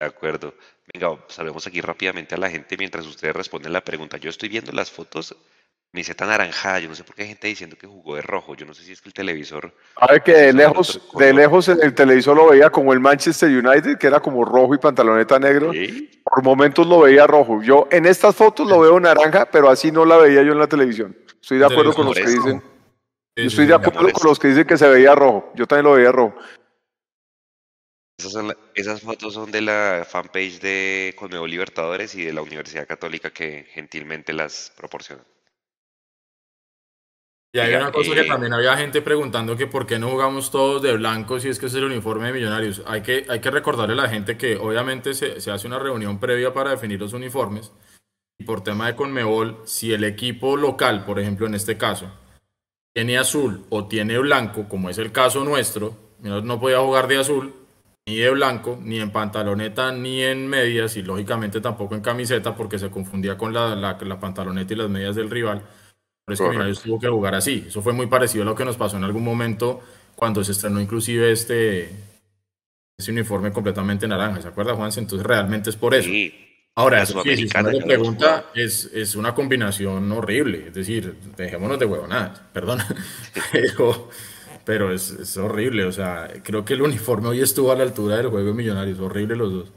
[0.00, 0.54] De acuerdo.
[0.92, 4.16] Venga, salvemos aquí rápidamente a la gente mientras ustedes responden la pregunta.
[4.16, 5.36] Yo estoy viendo las fotos,
[5.92, 6.78] camiseta naranjada.
[6.80, 8.54] Yo no sé por qué hay gente diciendo que jugó de rojo.
[8.54, 9.74] Yo no sé si es que el televisor.
[9.96, 13.48] A ver que de lejos, de lejos en el televisor lo veía como el Manchester
[13.50, 15.72] United, que era como rojo y pantaloneta negro.
[15.72, 16.10] ¿Sí?
[16.24, 17.62] Por momentos lo veía rojo.
[17.62, 20.68] Yo en estas fotos lo veo naranja, pero así no la veía yo en la
[20.68, 21.16] televisión.
[21.40, 22.62] Estoy de acuerdo con los que dicen.
[23.36, 25.52] Yo estoy de acuerdo con los que dicen que se veía rojo.
[25.54, 26.34] Yo también lo veía rojo.
[28.18, 32.42] Esas, son la- esas fotos son de la fanpage de Conmebol Libertadores y de la
[32.42, 35.24] Universidad Católica que gentilmente las proporcionan.
[37.52, 40.82] Y hay una cosa que también había gente preguntando que por qué no jugamos todos
[40.82, 42.82] de blanco si es que es el uniforme de Millonarios.
[42.86, 46.20] Hay que, hay que recordarle a la gente que obviamente se, se hace una reunión
[46.20, 47.72] previa para definir los uniformes.
[48.38, 52.10] Y por tema de Conmebol, si el equipo local, por ejemplo en este caso,
[52.94, 57.54] tiene azul o tiene blanco, como es el caso nuestro, no podía jugar de azul,
[58.06, 62.78] ni de blanco, ni en pantaloneta, ni en medias, y lógicamente tampoco en camiseta, porque
[62.78, 65.62] se confundía con la, la- la pantaloneta y las medias del rival.
[66.38, 67.64] Millonarios tuvo que jugar así.
[67.66, 69.80] Eso fue muy parecido a lo que nos pasó en algún momento
[70.14, 71.90] cuando se estrenó inclusive este,
[72.98, 74.42] este uniforme completamente naranja.
[74.42, 74.92] ¿Se acuerda, Juan?
[74.94, 76.08] Entonces realmente es por eso.
[76.08, 76.32] Sí,
[76.76, 80.68] Ahora, eso sí, si usted me pregunta, es, es una combinación horrible.
[80.68, 82.78] Es decir, dejémonos de huevonadas, perdón.
[83.52, 84.08] pero
[84.64, 85.84] pero es, es horrible.
[85.84, 89.00] O sea, creo que el uniforme hoy estuvo a la altura del juego de Millonarios.
[89.00, 89.72] Horrible los dos.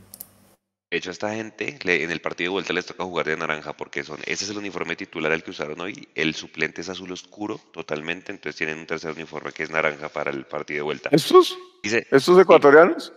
[0.93, 3.35] De hecho, a esta gente le- en el partido de vuelta les toca jugar de
[3.35, 6.07] naranja porque son, ese es el uniforme titular el que usaron hoy.
[6.13, 10.29] El suplente es azul oscuro totalmente, entonces tienen un tercer uniforme que es naranja para
[10.29, 11.09] el partido de vuelta.
[11.11, 11.57] ¿Estos?
[11.81, 13.11] Dice, ¿Estos ecuatorianos?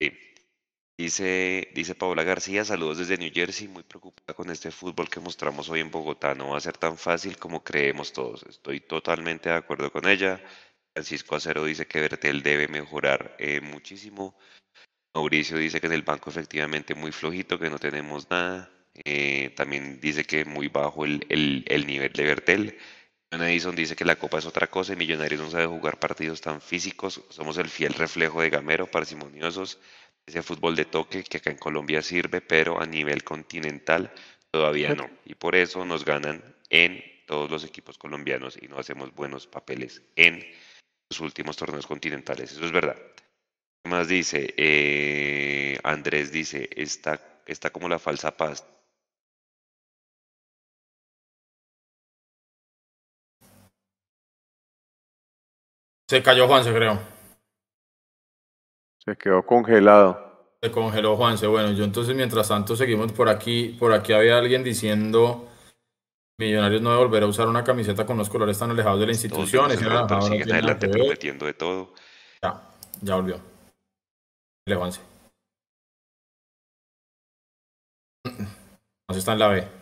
[0.00, 0.12] sí.
[0.96, 5.68] dice, dice Paola García, saludos desde New Jersey, muy preocupada con este fútbol que mostramos
[5.70, 6.36] hoy en Bogotá.
[6.36, 8.44] No va a ser tan fácil como creemos todos.
[8.48, 10.40] Estoy totalmente de acuerdo con ella.
[10.94, 14.38] Francisco Acero dice que Bertel debe mejorar eh, muchísimo.
[15.14, 18.70] Mauricio dice que en el banco efectivamente muy flojito, que no tenemos nada.
[19.04, 22.78] Eh, también dice que muy bajo el, el- el nivel de Bertel.
[23.30, 26.60] Edison dice que la Copa es otra cosa y Millonarios no sabe jugar partidos tan
[26.60, 27.22] físicos.
[27.28, 29.78] Somos el fiel reflejo de Gamero, parsimoniosos.
[30.26, 34.12] Ese fútbol de toque que acá en Colombia sirve, pero a nivel continental
[34.50, 35.10] todavía no.
[35.24, 40.02] Y por eso nos ganan en todos los equipos colombianos y no hacemos buenos papeles
[40.16, 40.44] en
[41.10, 42.52] los últimos torneos continentales.
[42.52, 42.96] Eso es verdad.
[43.88, 44.54] Más dice?
[44.56, 48.64] Eh, Andrés dice, está, está como la falsa paz.
[56.08, 56.98] Se cayó Juanse, creo.
[59.04, 60.56] Se quedó congelado.
[60.62, 61.46] Se congeló Juanse.
[61.46, 63.76] Bueno, yo entonces mientras tanto seguimos por aquí.
[63.78, 65.48] Por aquí había alguien diciendo
[66.40, 69.66] Millonarios no volverá a usar una camiseta con los colores tan alejados de la institución.
[70.06, 71.92] Todos siguen adelante prometiendo de todo.
[72.40, 72.62] Ya,
[73.02, 73.57] ya volvió.
[74.68, 75.00] Le Juanse.
[78.24, 79.78] Juanse está en la B.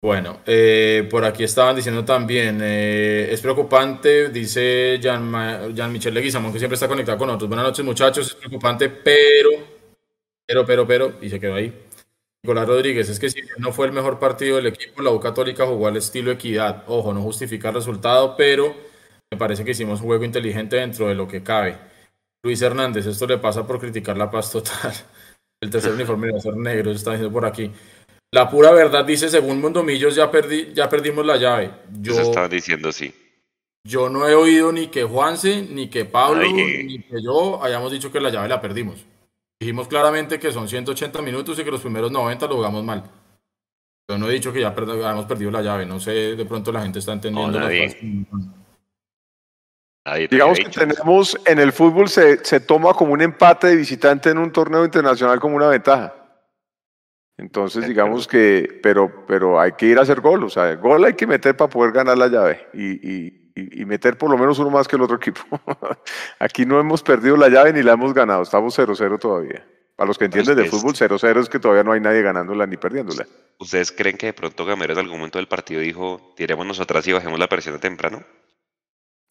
[0.00, 6.52] Bueno, eh, por aquí estaban diciendo también, eh, es preocupante, dice Jean, Jean Michel Leguizamón,
[6.52, 7.48] que siempre está conectado con nosotros.
[7.48, 9.50] Buenas noches, muchachos, es preocupante, pero,
[10.46, 11.74] pero, pero, pero, y se quedó ahí.
[12.44, 15.66] Nicolás Rodríguez, es que si no fue el mejor partido del equipo, la U Católica
[15.66, 16.84] jugó al estilo equidad.
[16.86, 18.76] Ojo, no justifica el resultado, pero
[19.32, 21.76] me parece que hicimos un juego inteligente dentro de lo que cabe.
[22.42, 24.92] Luis Hernández, esto le pasa por criticar la paz total.
[25.60, 27.70] El tercer uniforme va a ser negro, está diciendo por aquí.
[28.32, 31.70] La pura verdad dice, según Mondomillos, ya, perdí, ya perdimos la llave.
[32.00, 33.12] Yo, Eso diciendo, sí.
[33.84, 36.84] yo no he oído ni que Juanse, ni que Pablo, Ay.
[36.84, 39.04] ni que yo hayamos dicho que la llave la perdimos.
[39.60, 43.02] Dijimos claramente que son 180 minutos y que los primeros 90 lo jugamos mal.
[44.08, 45.84] Yo no he dicho que ya perd- hayamos perdido la llave.
[45.86, 47.58] No sé, de pronto la gente está entendiendo.
[47.58, 47.96] Las
[50.10, 50.28] nadie.
[50.28, 54.38] Digamos que tenemos en el fútbol se, se toma como un empate de visitante en
[54.38, 56.14] un torneo internacional como una ventaja.
[57.36, 61.14] Entonces, digamos que, pero, pero hay que ir a hacer gol, o sea, gol hay
[61.14, 64.70] que meter para poder ganar la llave y, y- y- meter por lo menos uno
[64.70, 65.40] más que el otro equipo.
[66.40, 69.64] Aquí no hemos perdido la llave ni la hemos ganado, estamos 0-0 todavía.
[69.96, 72.76] Para los que entienden de fútbol, 0-0 es que todavía no hay nadie ganándola ni
[72.76, 73.26] perdiéndola.
[73.58, 77.12] ¿Ustedes creen que de pronto Gamero en algún momento del partido dijo, tirémonos atrás y
[77.12, 78.22] bajemos la presión de temprano?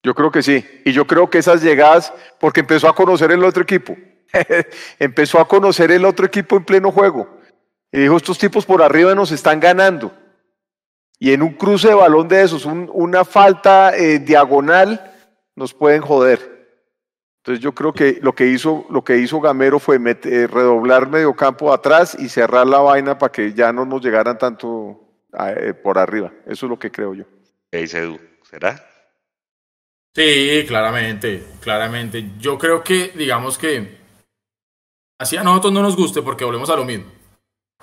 [0.04, 0.64] Yo creo que sí.
[0.86, 3.95] Y yo creo que esas llegadas, porque empezó a conocer el otro equipo.
[5.00, 7.28] empezó a conocer el otro equipo en pleno juego.
[7.91, 10.12] Y dijo, estos tipos por arriba nos están ganando.
[11.20, 15.14] Y en un cruce de balón de esos, un- una falta eh, diagonal,
[15.56, 16.56] nos pueden joder.
[17.41, 21.08] Entonces yo creo que lo que hizo, lo que hizo Gamero fue met- eh, redoblar
[21.10, 25.00] medio campo atrás y cerrar la vaina para que ya no nos llegaran tanto
[25.39, 26.32] eh, por arriba.
[26.45, 27.24] Eso es lo que creo yo.
[27.72, 28.20] ¿Qué dice Edu?
[28.50, 28.86] ¿Será?
[30.18, 32.32] Sí, claramente, claramente.
[32.39, 33.99] Yo creo que, digamos que
[35.20, 37.05] así a nosotros no nos guste porque volvemos a lo mismo.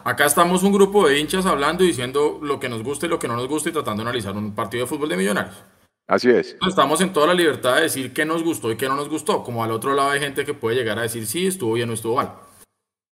[0.03, 3.20] Acá estamos un grupo de hinchas hablando y diciendo lo que nos gusta y lo
[3.20, 5.62] que no nos gusta y tratando de analizar un partido de fútbol de millonarios.
[6.09, 6.57] Así es.
[6.66, 9.45] Estamos en toda la libertad de decir qué nos gustó y qué no nos gustó.
[9.45, 11.93] Como al otro lado hay gente que puede llegar a decir sí, estuvo bien o
[11.93, 12.32] estuvo mal.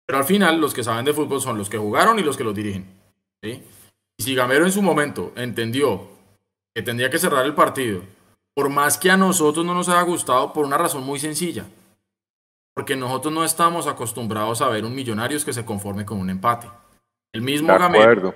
[0.04, 2.42] Pero al final los que saben de fútbol son los que jugaron y los que
[2.42, 2.92] los dirigen.
[3.40, 3.62] ¿sí?
[4.16, 6.08] Y si Gamero en su momento entendió
[6.74, 8.02] que tendría que cerrar el partido,
[8.54, 11.64] por más que a nosotros no nos haya gustado, por una razón muy sencilla.
[12.74, 16.68] Porque nosotros no estamos acostumbrados a ver un Millonarios que se conforme con un empate.
[17.32, 18.34] El mismo Gamero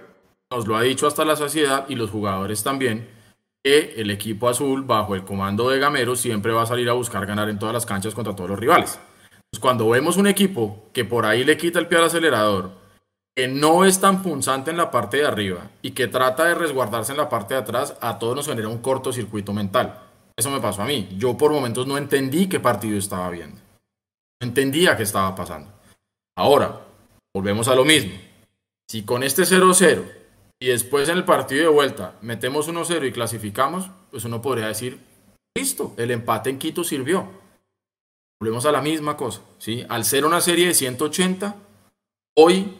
[0.50, 3.08] nos lo ha dicho hasta la saciedad y los jugadores también,
[3.64, 7.26] que el equipo azul, bajo el comando de Gamero, siempre va a salir a buscar
[7.26, 8.98] ganar en todas las canchas contra todos los rivales.
[9.60, 12.72] Cuando vemos un equipo que por ahí le quita el pie al acelerador,
[13.34, 17.12] que no es tan punzante en la parte de arriba y que trata de resguardarse
[17.12, 20.05] en la parte de atrás, a todos nos genera un cortocircuito mental.
[20.38, 21.08] Eso me pasó a mí.
[21.16, 23.60] Yo por momentos no entendí qué partido estaba viendo.
[24.40, 25.72] No entendía qué estaba pasando.
[26.36, 26.86] Ahora,
[27.34, 28.12] volvemos a lo mismo.
[28.88, 30.04] Si con este 0-0
[30.60, 35.00] y después en el partido de vuelta metemos 1-0 y clasificamos, pues uno podría decir,
[35.56, 37.28] listo, el empate en Quito sirvió.
[38.38, 39.86] Volvemos a la misma cosa, ¿sí?
[39.88, 41.56] Al ser una serie de 180,
[42.36, 42.76] hoy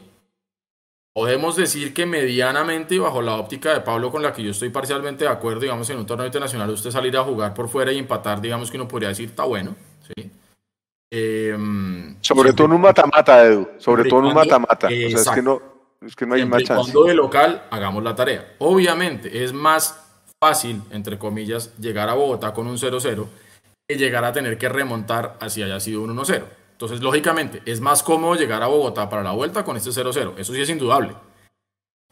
[1.17, 4.69] podemos decir que medianamente y bajo la óptica de Pablo con la que yo estoy
[4.69, 7.97] parcialmente de acuerdo, digamos, en un torneo internacional usted salir a jugar por fuera y
[7.97, 10.29] empatar, digamos que uno podría decir, está bueno, ¿sí?
[11.09, 13.67] Em, Sobre todo en un mata-mata, Edu.
[13.79, 14.85] Sobre todo en un mata-mata.
[14.85, 15.59] O sea, es que no,
[16.05, 16.91] es que no hay más chance.
[16.91, 18.53] cuando de local hagamos la tarea.
[18.59, 19.99] Obviamente es más
[20.39, 23.25] fácil, entre comillas, llegar a Bogotá con un 0-0
[23.89, 26.43] que llegar a tener que remontar así haya sido un 1-0.
[26.77, 30.35] Entonces, lógicamente, es más cómodo llegar a Bogotá para la vuelta con este 0-0.
[30.37, 31.15] Eso sí es indudable.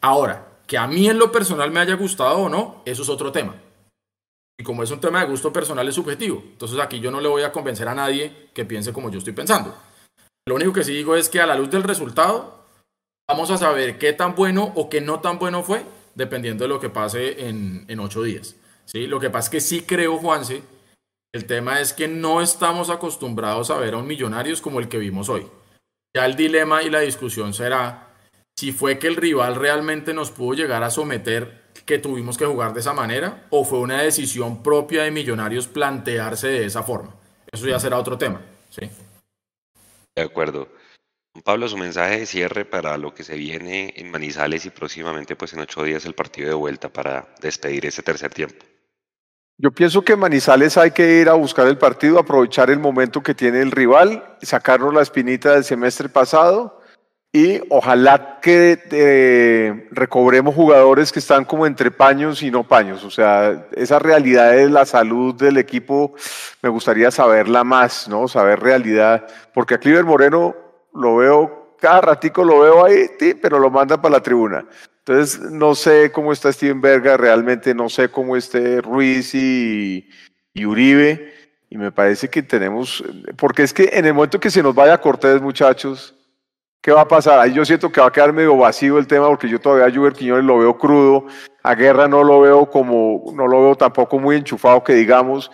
[0.02, 3.30] Ahora, que a mí en lo personal me haya gustado o no, eso es otro
[3.30, 3.54] tema.
[4.58, 6.42] Y como es un tema de gusto personal, es subjetivo.
[6.44, 9.34] Entonces aquí yo no le voy a convencer a nadie que piense como yo estoy
[9.34, 9.72] pensando.
[10.48, 12.64] Lo único que sí digo es que a la luz del resultado,
[13.28, 15.84] vamos a saber qué tan bueno o qué no tan bueno fue,
[16.16, 18.56] dependiendo de lo que pase en, en ocho días.
[18.84, 19.06] ¿sí?
[19.06, 20.64] Lo que pasa es que sí creo, Juanse,
[21.32, 24.98] el tema es que no estamos acostumbrados a ver a un Millonarios como el que
[24.98, 25.46] vimos hoy.
[26.14, 28.14] Ya el dilema y la discusión será
[28.58, 32.72] si fue que el rival realmente nos pudo llegar a someter que tuvimos que jugar
[32.72, 37.14] de esa manera o fue una decisión propia de Millonarios plantearse de esa forma.
[37.52, 38.40] Eso ya será otro tema.
[38.70, 38.88] Sí.
[40.14, 40.68] De acuerdo.
[41.44, 45.52] Pablo, su mensaje de cierre para lo que se viene en Manizales y próximamente, pues
[45.52, 48.64] en ocho días, el partido de vuelta para despedir ese tercer tiempo.
[49.58, 53.34] Yo pienso que Manizales hay que ir a buscar el partido, aprovechar el momento que
[53.34, 56.82] tiene el rival, sacarnos la espinita del semestre pasado
[57.32, 63.02] y ojalá que eh, recobremos jugadores que están como entre paños y no paños.
[63.04, 66.14] O sea, esa realidad de la salud del equipo
[66.60, 68.28] me gustaría saberla más, ¿no?
[68.28, 70.54] Saber realidad, porque a Cliver Moreno
[70.92, 73.08] lo veo, cada ratico lo veo ahí,
[73.40, 74.66] pero lo mandan para la tribuna.
[75.06, 80.08] Entonces, no sé cómo está Steven Berga, realmente no sé cómo esté Ruiz y,
[80.52, 81.32] y Uribe,
[81.70, 83.04] y me parece que tenemos,
[83.36, 86.12] porque es que en el momento que se nos vaya Cortés, muchachos,
[86.82, 87.38] ¿qué va a pasar?
[87.38, 89.96] Ahí yo siento que va a quedar medio vacío el tema, porque yo todavía a
[89.96, 91.26] Juber Quiñones lo veo crudo,
[91.62, 95.52] a Guerra no lo veo como, no lo veo tampoco muy enchufado, que digamos.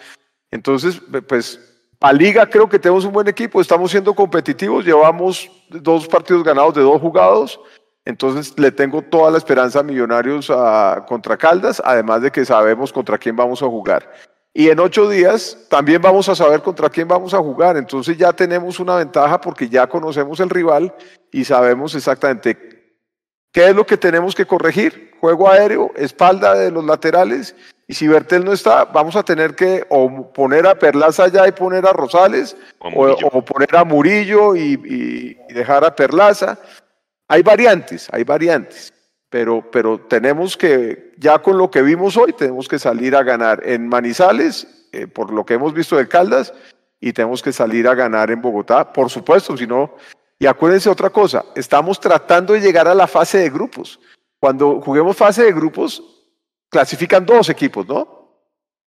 [0.51, 0.99] Entonces,
[1.29, 1.61] pues
[2.01, 6.75] a Liga creo que tenemos un buen equipo, estamos siendo competitivos, llevamos dos partidos ganados
[6.75, 7.61] de dos jugados,
[8.05, 12.93] entonces le tengo toda la esperanza a Millonarios a, contra Caldas, además de que sabemos
[12.93, 14.11] contra quién vamos a jugar.
[14.55, 18.33] Y en ocho días también vamos a saber contra quién vamos a jugar, entonces ya
[18.33, 20.95] tenemos una ventaja porque ya conocemos el rival
[21.31, 22.59] y sabemos exactamente
[23.51, 25.13] qué es lo que tenemos que corregir.
[25.21, 27.55] Juego aéreo, espalda de los laterales
[27.93, 31.53] y si Bertel no está, vamos a tener que o poner a Perlaza allá y
[31.53, 36.59] poner a Rosales, o, poner a Murillo y, dejar a Perlaza.
[37.33, 38.93] Hay variantes, hay variantes,
[39.31, 43.67] pero, pero tenemos que, ya con lo que vimos hoy, tenemos que salir a ganar
[43.67, 46.53] en Manizales, eh, por lo que hemos visto de Caldas,
[47.01, 49.95] y tenemos que salir a ganar en Bogotá, por supuesto, si no,
[50.39, 53.99] y acuérdense otra cosa, estamos tratando de llegar a la fase de grupos.
[54.39, 56.03] Cuando juguemos fase de grupos,
[56.69, 58.43] clasifican dos equipos, ¿no?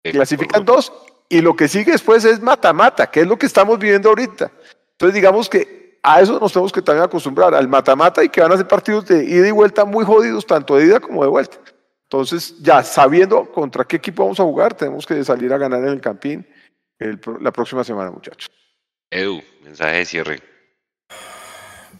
[0.03, 0.91] Clasifican dos
[1.29, 4.51] y lo que sigue después es mata-mata, que es lo que estamos viviendo ahorita.
[4.91, 8.51] Entonces digamos que a eso nos tenemos que también acostumbrar, al mata-mata y que van
[8.51, 11.57] a ser partidos de ida y vuelta muy jodidos, tanto de ida como de vuelta.
[12.03, 15.89] Entonces ya sabiendo contra qué equipo vamos a jugar, tenemos que salir a ganar en
[15.89, 16.45] el Campín
[17.39, 18.51] la próxima semana, muchachos.
[19.09, 20.39] Edu, mensaje de cierre.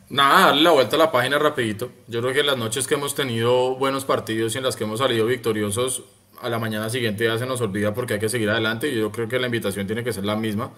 [0.09, 1.91] Nada, darle la vuelta a la página rapidito.
[2.07, 4.99] Yo creo que las noches que hemos tenido buenos partidos y en las que hemos
[4.99, 6.03] salido victoriosos,
[6.41, 9.11] a la mañana siguiente ya se nos olvida porque hay que seguir adelante y yo
[9.11, 10.71] creo que la invitación tiene que ser la misma.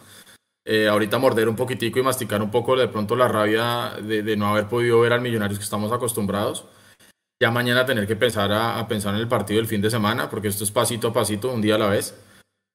[0.67, 4.47] Eh, ahorita morder un poquitico y masticar un poco de pronto la rabia de, no
[4.47, 6.65] haber podido ver al Millonarios que estamos acostumbrados.
[7.39, 10.47] Ya mañana tener que pensar a, pensar en el partido del fin de semana, porque
[10.47, 12.19] esto es pasito a pasito, un día a la vez.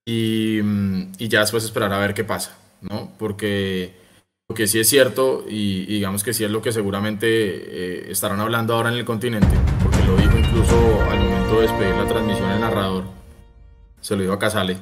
[0.06, 3.12] Y, mm, y ya después esperar a ver qué pasa, ¿no?
[3.18, 4.00] Porque
[4.50, 8.40] lo que sí es cierto, y, digamos que sí es lo que seguramente eh, estarán
[8.40, 12.50] hablando ahora en el continente, porque lo dijo incluso al momento de despedir la transmisión
[12.50, 13.04] el narrador,
[14.00, 14.78] se lo dijo a Casale,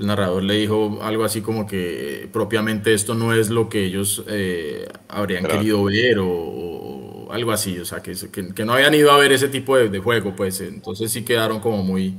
[0.00, 4.24] el narrador le dijo algo así como que propiamente esto no es lo que ellos
[4.28, 8.14] eh, habrían querido ver o, algo así, o sea, que,
[8.54, 11.60] que, no habían ido a ver ese tipo de, de, juego, pues entonces sí quedaron
[11.60, 12.16] como muy,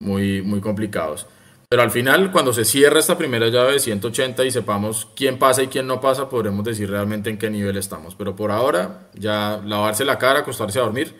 [0.00, 1.26] muy, muy complicados.
[1.70, 5.62] Pero al final, cuando se cierra esta primera llave de 180 y sepamos quién pasa
[5.62, 8.14] y quién no pasa, podremos decir realmente en qué nivel estamos.
[8.16, 11.14] Pero por ahora, ya lavarse la cara, acostarse a dormir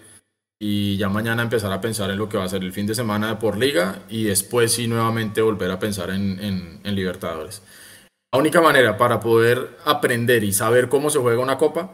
[0.60, 2.94] y ya mañana empezar a pensar en lo que va a ser el fin de
[2.94, 7.62] semana de por liga y después sí nuevamente volver a pensar en, Libertadores.
[8.32, 11.92] La única manera para poder aprender y saber cómo se juega una copa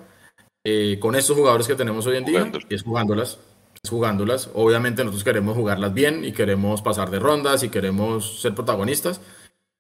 [0.65, 3.39] eh, con estos jugadores que tenemos hoy en día es jugándolas
[3.89, 4.51] jugándolas.
[4.55, 9.21] Obviamente nosotros queremos jugarlas bien y queremos pasar de rondas y queremos ser protagonistas,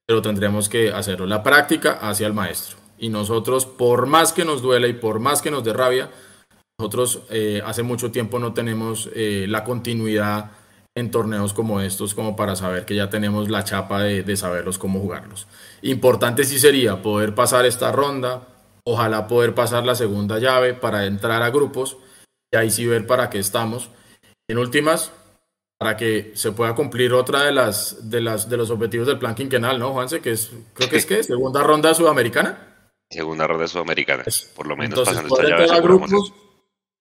[0.07, 1.27] pero tendremos que hacerlo.
[1.27, 2.77] La práctica hacia el maestro.
[2.99, 6.11] Y nosotros, por más que nos duele y por más que nos dé rabia,
[6.79, 10.51] nosotros eh, hace mucho tiempo no tenemos eh, la continuidad
[10.97, 14.79] en torneos como estos como para saber que ya tenemos la chapa de, de saberlos
[14.79, 15.47] cómo jugarlos.
[15.83, 18.49] Importante sí sería poder pasar esta ronda,
[18.85, 21.97] ojalá poder pasar la segunda llave para entrar a grupos
[22.53, 23.91] y ahí sí ver para qué estamos.
[24.49, 25.13] En últimas,
[25.79, 29.35] para que se pueda cumplir otra de las de las de los objetivos del plan
[29.35, 30.21] quinquenal, ¿no, Juanse?
[30.21, 32.91] Que es, creo que es que segunda ronda sudamericana.
[33.11, 35.81] Segunda ronda sudamericana, por lo menos Entonces, pasando esta llave.
[35.81, 36.33] grupos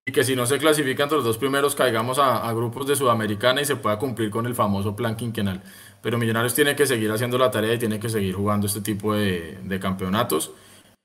[0.06, 3.62] y que si no se clasifican entre los dos primeros, caigamos a, grupos de Sudamericana
[3.62, 5.62] y se pueda cumplir con el famoso plan quinquenal.
[6.02, 9.14] Pero Millonarios tiene que seguir haciendo la tarea y tiene que seguir jugando este tipo
[9.14, 10.52] de, campeonatos.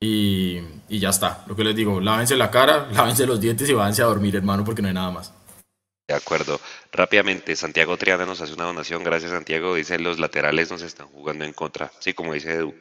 [0.01, 1.43] Y, y, ya está.
[1.47, 4.63] Lo que les digo, lávense la cara, lávense los dientes y váyanse a dormir, hermano,
[4.65, 5.33] porque no hay nada más.
[6.09, 6.59] De acuerdo.
[6.91, 9.03] Rápidamente, Santiago Triana nos hace una donación.
[9.03, 9.75] Gracias, Santiago.
[9.75, 11.91] Dice, los laterales nos están jugando en contra.
[11.99, 12.73] Sí, como dice Edu.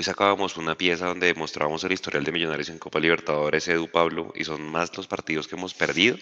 [0.00, 4.32] Hoy sacábamos una pieza donde mostrábamos el historial de Millonarios en Copa Libertadores, Edu Pablo,
[4.34, 6.16] y son más los partidos que hemos perdido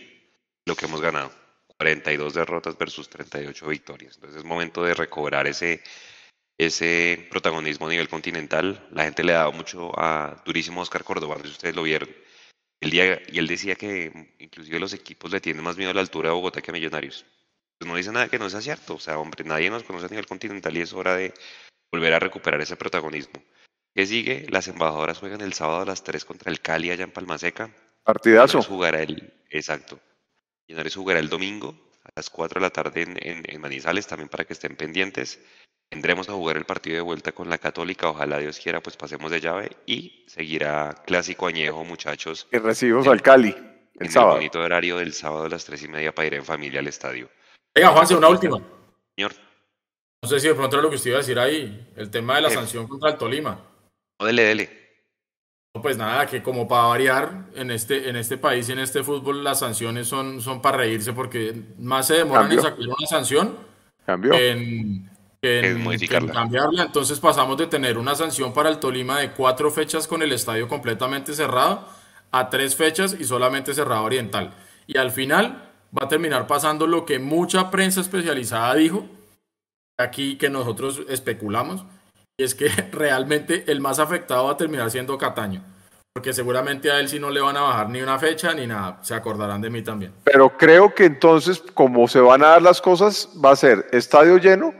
[0.66, 1.30] lo que hemos ganado.
[1.76, 4.16] 42 derrotas versus 38 victorias.
[4.16, 5.84] Entonces es momento de recobrar ese
[6.58, 8.84] ese protagonismo a nivel continental.
[8.90, 12.10] La gente le dado mucho a durísimo Oscar Córdoba, si ustedes lo vieron.
[12.80, 16.00] El día, y él decía que inclusive los equipos le tienen más miedo a la
[16.00, 17.26] altura de Bogotá que a Millonarios.
[17.78, 18.96] Pues no dice nada que no sea cierto.
[18.96, 21.32] O sea, hombre, nadie nos conoce a nivel continental y es hora de
[21.92, 23.40] volver a recuperar ese protagonismo.
[23.98, 24.46] ¿Qué sigue?
[24.50, 27.68] Las embajadoras juegan el sábado a las 3 contra el Cali allá en Palmaseca.
[28.04, 28.62] Partidazo.
[28.62, 29.98] Jugará el, exacto.
[30.68, 31.74] Millonarios jugará el domingo
[32.04, 35.40] a las 4 de la tarde en, en Manizales, también para que estén pendientes.
[35.90, 39.32] Tendremos a jugar el partido de vuelta con la Católica, ojalá Dios quiera, pues pasemos
[39.32, 42.46] de llave y seguirá clásico añejo, muchachos.
[42.52, 44.34] Y recibimos al Cali el en sábado.
[44.34, 46.86] el bonito horario del sábado a las tres y media para ir en familia al
[46.86, 47.28] estadio.
[47.74, 48.58] Venga, Juanse, una última.
[49.16, 49.32] Señor,
[50.22, 52.36] No sé si de pronto era lo que usted iba a decir ahí, el tema
[52.36, 52.52] de la Eh.
[52.54, 53.64] sanción contra el Tolima.
[54.18, 54.78] No, dele, dele.
[55.80, 59.44] Pues nada, que como para variar, en este, en este país y en este fútbol
[59.44, 62.62] las sanciones son, son para reírse porque más se demoran en Cambio.
[62.62, 63.56] sacar una sanción
[64.04, 64.32] Cambió.
[64.32, 65.10] que en,
[65.42, 66.28] en- En modificarla.
[66.28, 66.82] en cambiarla.
[66.84, 70.66] Entonces pasamos de tener una sanción para el Tolima de cuatro fechas con el estadio
[70.66, 71.86] completamente cerrado
[72.32, 74.52] a tres fechas y solamente cerrado oriental.
[74.88, 79.06] Y al final va a terminar pasando lo que mucha prensa especializada dijo,
[79.96, 81.84] aquí que nosotros especulamos,
[82.38, 85.62] y es que realmente el más afectado va a terminar siendo Cataño.
[86.14, 88.98] Porque seguramente a él sí no le van a bajar ni una fecha ni nada.
[89.02, 90.14] Se acordarán de mí también.
[90.24, 94.38] Pero creo que entonces, como se van a dar las cosas, va a ser estadio
[94.38, 94.72] lleno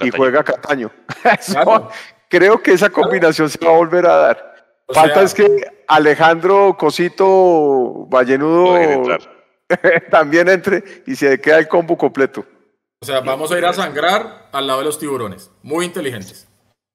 [0.00, 0.90] y juega Cataño.
[1.46, 1.88] Claro.
[2.28, 4.54] Creo que esa combinación se va a volver a dar.
[4.86, 8.76] O Falta sea- es que Alejandro Cosito Vallenudo
[10.10, 12.44] también entre y se queda el combo completo.
[13.04, 15.50] O sea, vamos a ir a sangrar al lado de los tiburones.
[15.62, 16.48] Muy inteligentes.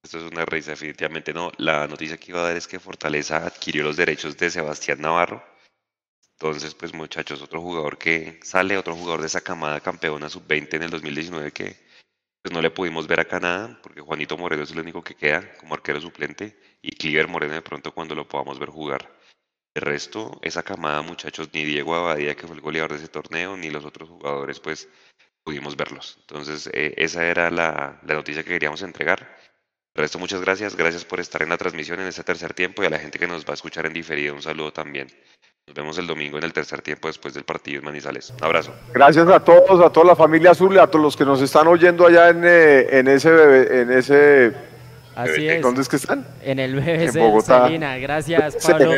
[0.03, 1.51] Esto es una risa, definitivamente no.
[1.57, 5.43] La noticia que iba a dar es que Fortaleza adquirió los derechos de Sebastián Navarro.
[6.31, 10.81] Entonces, pues muchachos, otro jugador que sale, otro jugador de esa camada campeona sub-20 en
[10.81, 11.77] el 2019 que
[12.41, 15.55] pues no le pudimos ver acá nada, porque Juanito Moreno es el único que queda
[15.59, 19.15] como arquero suplente y Cliver Moreno de pronto cuando lo podamos ver jugar.
[19.75, 23.55] El resto, esa camada, muchachos, ni Diego Abadía, que fue el goleador de ese torneo,
[23.55, 24.89] ni los otros jugadores, pues
[25.43, 26.17] pudimos verlos.
[26.21, 29.27] Entonces, eh, esa era la, la noticia que queríamos entregar.
[29.95, 30.75] El resto, muchas gracias.
[30.75, 33.27] Gracias por estar en la transmisión en este tercer tiempo y a la gente que
[33.27, 35.07] nos va a escuchar en diferido, un saludo también.
[35.67, 38.29] Nos vemos el domingo en el tercer tiempo después del partido en Manizales.
[38.31, 38.73] Un abrazo.
[38.93, 41.67] Gracias a todos, a toda la familia azul, y a todos los que nos están
[41.67, 44.53] oyendo allá en, eh, en ese bebé- en ese
[45.15, 45.61] Así es.
[45.61, 46.25] ¿dónde es que están?
[46.43, 47.65] En el BBC En Bogotá.
[47.65, 47.97] Celina.
[47.97, 48.55] Gracias.
[48.65, 48.93] Pablo.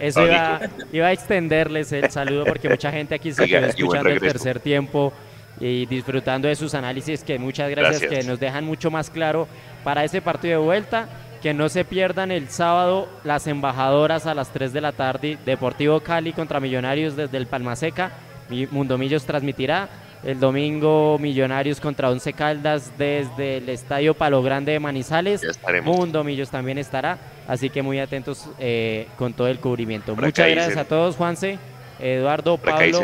[0.00, 0.60] Eso iba,
[0.92, 5.12] iba a extenderles el saludo porque mucha gente aquí se quedó escuchando el tercer tiempo
[5.60, 8.20] y disfrutando de sus análisis que muchas gracias, Gracias.
[8.24, 9.48] que nos dejan mucho más claro
[9.84, 11.08] para ese partido de vuelta.
[11.42, 15.38] Que no se pierdan el sábado las embajadoras a las 3 de la tarde.
[15.46, 18.10] Deportivo Cali contra Millonarios desde el Palmaseca.
[18.48, 19.88] Mi- Mundomillos transmitirá.
[20.24, 25.42] El domingo Millonarios contra Once Caldas desde el Estadio Palo Grande de Manizales.
[25.84, 30.16] Mundo Millos también estará, así que muy atentos eh, con todo el cubrimiento.
[30.16, 31.58] Muchas gracias a todos, Juanse,
[32.00, 33.00] Eduardo, Pablo.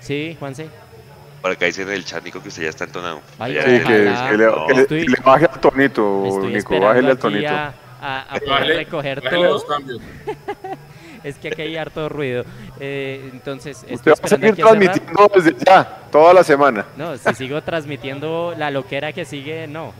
[0.00, 0.66] Sí, Juanse.
[1.44, 3.20] Por acá dicen en el chat, Nico, que usted ya está entonado.
[3.38, 3.92] Ay, Sí, que, que
[4.38, 4.66] le, No.
[4.66, 7.50] que le- Estoy- que le baje al tonito, Estoy Nico, bájele al tonito.
[7.50, 9.66] a, a- a poder Bájale- recoger bájale todo.
[11.22, 12.44] Es que aquí hay harto ruido.
[12.80, 16.86] Eh, entonces, Usted estoy va a seguir aquí a transmitiendo desde ya, toda la semana.
[16.96, 19.92] No, si sigo transmitiendo la loquera que sigue, no.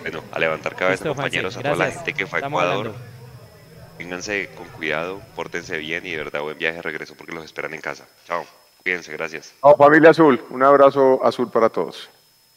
[0.00, 2.04] Bueno, a levantar cabeza, Listo, Juanse, compañeros, a toda la gracias.
[2.04, 2.86] gente que fue a Estamos Ecuador.
[2.88, 2.98] hablando.
[3.98, 7.72] Vénganse con cuidado, pórtense bien y de verdad buen viaje de regreso porque los esperan
[7.72, 8.04] en casa.
[8.26, 8.44] Chao.
[8.82, 9.54] Cuídense, gracias.
[9.62, 12.08] No, familia azul, un abrazo azul para todos.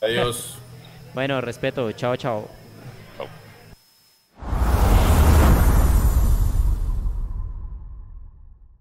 [0.02, 0.58] Adiós.
[1.14, 1.92] Bueno, respeto.
[1.92, 2.63] Chao, chao.